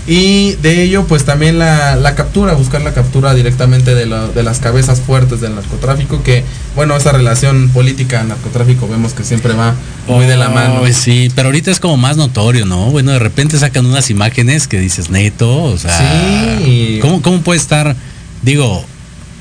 [0.08, 5.02] Y de ello, pues también la, captura, buscar la captura directamente de, de, las cabezas
[5.02, 6.46] fuertes del narcotráfico, que
[6.76, 9.74] bueno, esa relación política-narcotráfico vemos que siempre va
[10.08, 10.82] muy de la oh, mano.
[10.94, 12.92] Sí, pero ahorita es como más notorio, ¿no?
[12.92, 15.98] Bueno, de repente sacan unas imágenes que dices, neto, o sea,
[16.64, 17.00] sí.
[17.02, 17.96] ¿cómo, ¿cómo puede estar,
[18.44, 18.86] digo,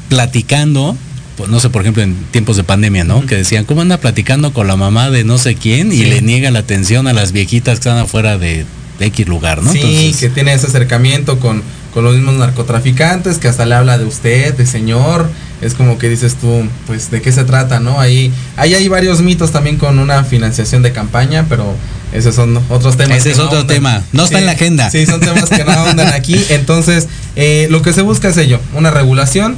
[0.08, 1.09] platicando pues,
[1.48, 3.24] no sé, por ejemplo, en tiempos de pandemia, ¿no?
[3.26, 6.50] Que decían, ¿cómo anda platicando con la mamá de no sé quién y le niega
[6.50, 8.66] la atención a las viejitas que están afuera de,
[9.00, 9.72] X lugar, ¿no?
[9.72, 11.62] Sí, que tiene ese acercamiento con,
[11.94, 15.28] con los mismos narcotraficantes, que hasta le habla de usted, de señor.
[15.62, 18.00] Es como que dices tú, pues, ¿de qué se trata, no?
[18.00, 21.74] Ahí, ahí hay varios mitos también con una financiación de campaña, pero
[22.12, 23.18] esos son otros temas.
[23.18, 24.90] Ese es otro tema, no está en la agenda.
[24.90, 26.38] Sí, son temas que no andan aquí.
[26.50, 29.56] Entonces, eh, lo que se busca es ello, una regulación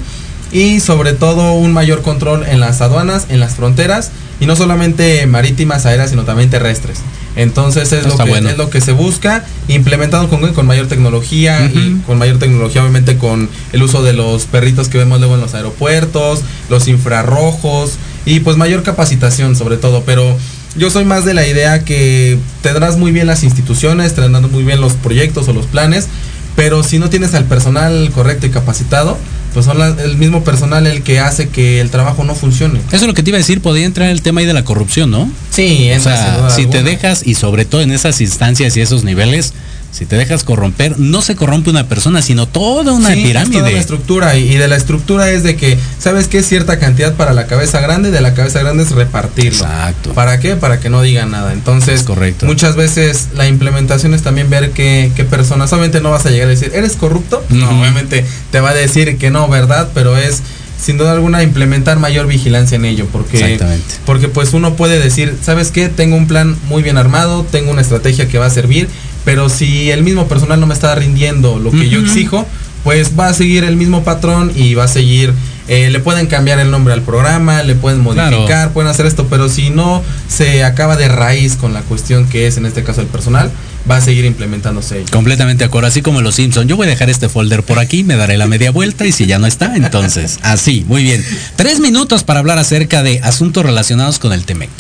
[0.53, 5.27] y sobre todo un mayor control en las aduanas, en las fronteras y no solamente
[5.27, 6.99] marítimas, aéreas, sino también terrestres.
[7.35, 11.97] Entonces es, lo que, es lo que se busca, implementado con, con mayor tecnología y
[12.07, 15.55] con mayor tecnología obviamente con el uso de los perritos que vemos luego en los
[15.55, 17.93] aeropuertos, los infrarrojos
[18.27, 20.37] y pues mayor capacitación sobre todo, pero
[20.77, 24.81] yo soy más de la idea que tendrás muy bien las instituciones, tendrás muy bien
[24.81, 26.09] los proyectos o los planes,
[26.57, 29.17] pero si no tienes al personal correcto y capacitado,
[29.53, 32.81] pues son el mismo personal el que hace que el trabajo no funcione.
[32.89, 34.65] Eso es lo que te iba a decir, podría entrar el tema ahí de la
[34.65, 35.31] corrupción, ¿no?
[35.51, 39.53] Sí, o sea, si te dejas y sobre todo en esas instancias y esos niveles,
[39.93, 43.59] si te dejas corromper, no se corrompe una persona, sino toda una pirámide.
[43.59, 46.39] toda estructura y, de la estructura es de que, ¿sabes qué?
[46.39, 49.65] Es cierta cantidad para la cabeza grande de la cabeza grande es repartirlo.
[49.65, 50.15] Exacto.
[50.15, 50.57] ¿Para qué?
[50.57, 51.53] Para que no digan nada.
[51.53, 52.47] Entonces, correcto.
[52.47, 56.47] muchas veces la implementación es también ver qué, qué personas, solamente no vas a llegar
[56.47, 57.45] a decir, ¿eres corrupto?
[57.51, 59.91] No, obviamente te va a decir que no, ¿verdad?
[59.93, 60.43] Pero es
[60.83, 63.61] sin duda alguna implementar mayor vigilancia en ello porque
[64.05, 67.83] porque pues uno puede decir sabes qué tengo un plan muy bien armado tengo una
[67.83, 68.89] estrategia que va a servir
[69.25, 72.47] pero si el mismo personal no me está rindiendo lo que yo exijo,
[72.85, 75.33] pues va a seguir el mismo patrón y va a seguir,
[75.69, 79.49] eh, le pueden cambiar el nombre al programa, le pueden modificar, pueden hacer esto, pero
[79.49, 83.07] si no se acaba de raíz con la cuestión que es en este caso el
[83.07, 83.51] personal,
[83.89, 85.05] va a seguir implementándose.
[85.11, 86.69] Completamente de acuerdo, así como los Simpson.
[86.69, 89.27] Yo voy a dejar este folder por aquí, me daré la media vuelta y si
[89.27, 91.25] ya no está, entonces así, muy bien.
[91.57, 94.71] Tres minutos para hablar acerca de asuntos relacionados con el TEMEC.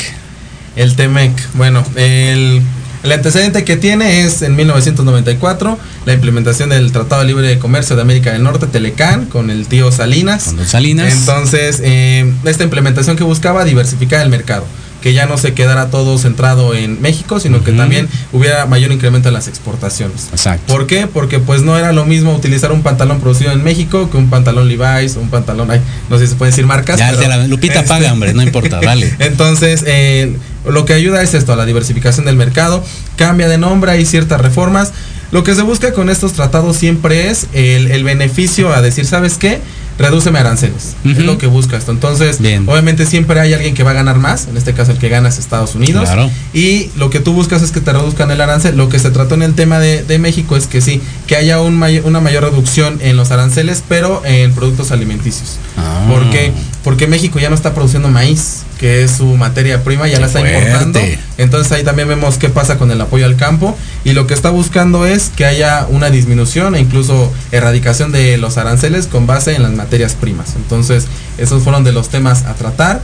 [0.75, 2.63] El TEMEC, bueno, el
[3.03, 8.03] el antecedente que tiene es en 1994 la implementación del Tratado Libre de Comercio de
[8.03, 10.45] América del Norte, Telecán, con el tío Salinas.
[10.45, 11.13] Con Salinas.
[11.13, 14.65] Entonces, eh, esta implementación que buscaba diversificar el mercado
[15.03, 19.29] que ya no se quedara todo centrado en México, sino que también hubiera mayor incremento
[19.29, 20.29] en las exportaciones.
[20.33, 20.73] Exacto.
[20.73, 21.07] ¿Por qué?
[21.07, 24.69] Porque pues no era lo mismo utilizar un pantalón producido en México que un pantalón
[24.69, 26.99] Levi's, un pantalón, ay, no sé si se pueden decir marcas.
[26.99, 29.15] Ya, la Lupita este, paga, hombre, no importa, dale.
[29.19, 30.37] Entonces, eh,
[30.67, 32.85] lo que ayuda es esto, a la diversificación del mercado,
[33.17, 34.93] cambia de nombre, hay ciertas reformas.
[35.33, 39.39] Lo que se busca con estos tratados siempre es el, el beneficio a decir, ¿sabes
[39.39, 39.61] qué?
[39.99, 40.97] Redúceme aranceles.
[41.05, 41.93] Es lo que busca esto.
[41.93, 44.49] Entonces, obviamente siempre hay alguien que va a ganar más.
[44.49, 46.09] En este caso, el que gana es Estados Unidos.
[46.53, 48.77] Y lo que tú buscas es que te reduzcan el arancel.
[48.77, 51.83] Lo que se trató en el tema de, México es que sí, que haya un
[52.05, 55.57] una mayor reducción en los aranceles, pero en productos alimenticios.
[55.77, 56.07] Ah.
[56.09, 56.53] ¿Por qué?
[56.85, 60.41] Porque México ya no está produciendo maíz que es su materia prima, ya la está
[60.41, 60.99] importando.
[61.39, 64.51] Entonces ahí también vemos qué pasa con el apoyo al campo y lo que está
[64.51, 69.63] buscando es que haya una disminución e incluso erradicación de los aranceles con base en
[69.63, 70.57] las materias primas.
[70.57, 71.07] Entonces
[71.39, 73.01] esos fueron de los temas a tratar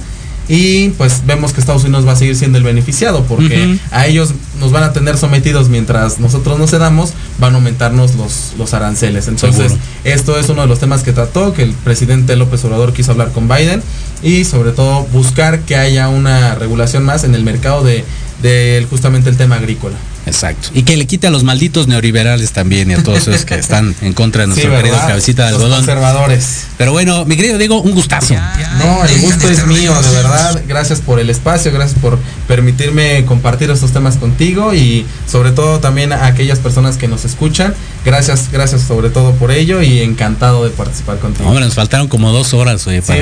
[0.49, 4.33] y pues vemos que Estados Unidos va a seguir siendo el beneficiado porque a ellos
[4.59, 9.29] nos van a tener sometidos mientras nosotros no cedamos, van a aumentarnos los, los aranceles.
[9.29, 9.75] Entonces,
[10.05, 13.33] esto es uno de los temas que trató, que el presidente López Obrador quiso hablar
[13.33, 13.83] con Biden
[14.23, 18.05] y sobre todo buscar que haya una regulación más en el mercado de,
[18.43, 19.97] de justamente el tema agrícola.
[20.29, 20.69] Exacto.
[20.75, 23.95] Y que le quite a los malditos neoliberales también y a todos esos que están
[24.01, 25.79] en contra de nuestro querido cabecita de algodón.
[25.79, 26.67] conservadores.
[26.77, 28.35] Pero bueno, mi querido Diego, un gustazo.
[28.79, 30.63] No, el gusto es mío, de verdad.
[30.67, 36.13] Gracias por el espacio, gracias por permitirme compartir estos temas contigo y sobre todo también
[36.13, 37.75] a aquellas personas que nos escuchan.
[38.05, 41.49] Gracias, gracias sobre todo por ello y encantado de participar contigo.
[41.49, 43.21] Hombre, nos faltaron como dos horas oye, para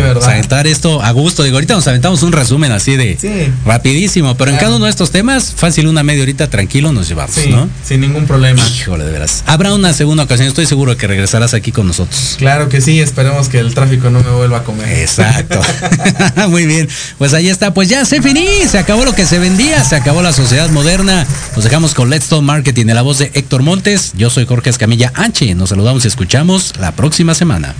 [0.66, 1.42] esto a gusto.
[1.42, 5.11] Digo, ahorita nos aventamos un resumen así de rapidísimo, pero en cada uno de estos
[5.11, 7.68] temas, fácil una media horita tranquilo nos llevamos, ¿no?
[7.84, 8.62] Sin ningún problema.
[8.66, 9.44] Híjole, de veras.
[9.47, 12.36] Habrá una segunda ocasión, estoy seguro de que regresarás aquí con nosotros.
[12.38, 14.99] Claro que sí, esperemos que el tráfico no me vuelva a comer.
[14.99, 15.61] Exacto.
[16.49, 16.88] Muy bien.
[17.18, 20.22] Pues ahí está, pues ya se finí, se acabó lo que se vendía, se acabó
[20.22, 21.26] la sociedad moderna.
[21.55, 24.12] Nos dejamos con Let's Talk Marketing de la voz de Héctor Montes.
[24.16, 25.55] Yo soy Jorge Escamilla H.
[25.55, 27.74] Nos saludamos y escuchamos la próxima semana.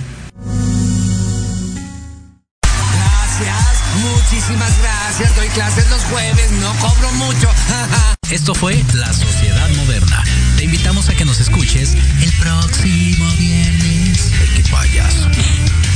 [2.63, 3.65] Gracias,
[3.95, 5.35] muchísimas gracias.
[5.35, 7.49] Doy clases los jueves, no cobro mucho.
[8.37, 10.23] Esto fue La Sociedad Moderna.
[10.57, 14.31] Te invitamos a que nos escuches el próximo viernes.
[14.55, 15.27] qué payaso.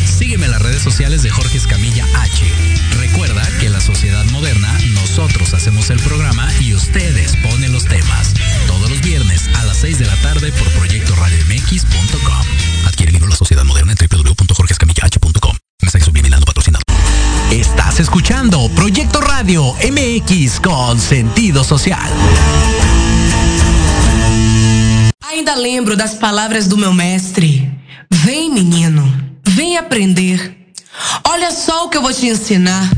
[0.07, 2.43] Sígueme en las redes sociales de Jorge Escamilla H.
[2.97, 8.33] Recuerda que en La Sociedad Moderna nosotros hacemos el programa y ustedes ponen los temas.
[8.65, 12.87] Todos los viernes a las 6 de la tarde por Proyecto Radio MX.com.
[12.87, 14.70] Adquiere el libro La Sociedad Moderna en www.jorgescamillah.com.
[19.51, 22.09] Radio MX con sentido social.
[25.29, 27.69] Ainda lembro das palavras do meu mestre.
[28.09, 29.03] Vem, menino,
[29.45, 30.71] vem aprender.
[31.27, 32.89] Olha só o que eu vou te ensinar.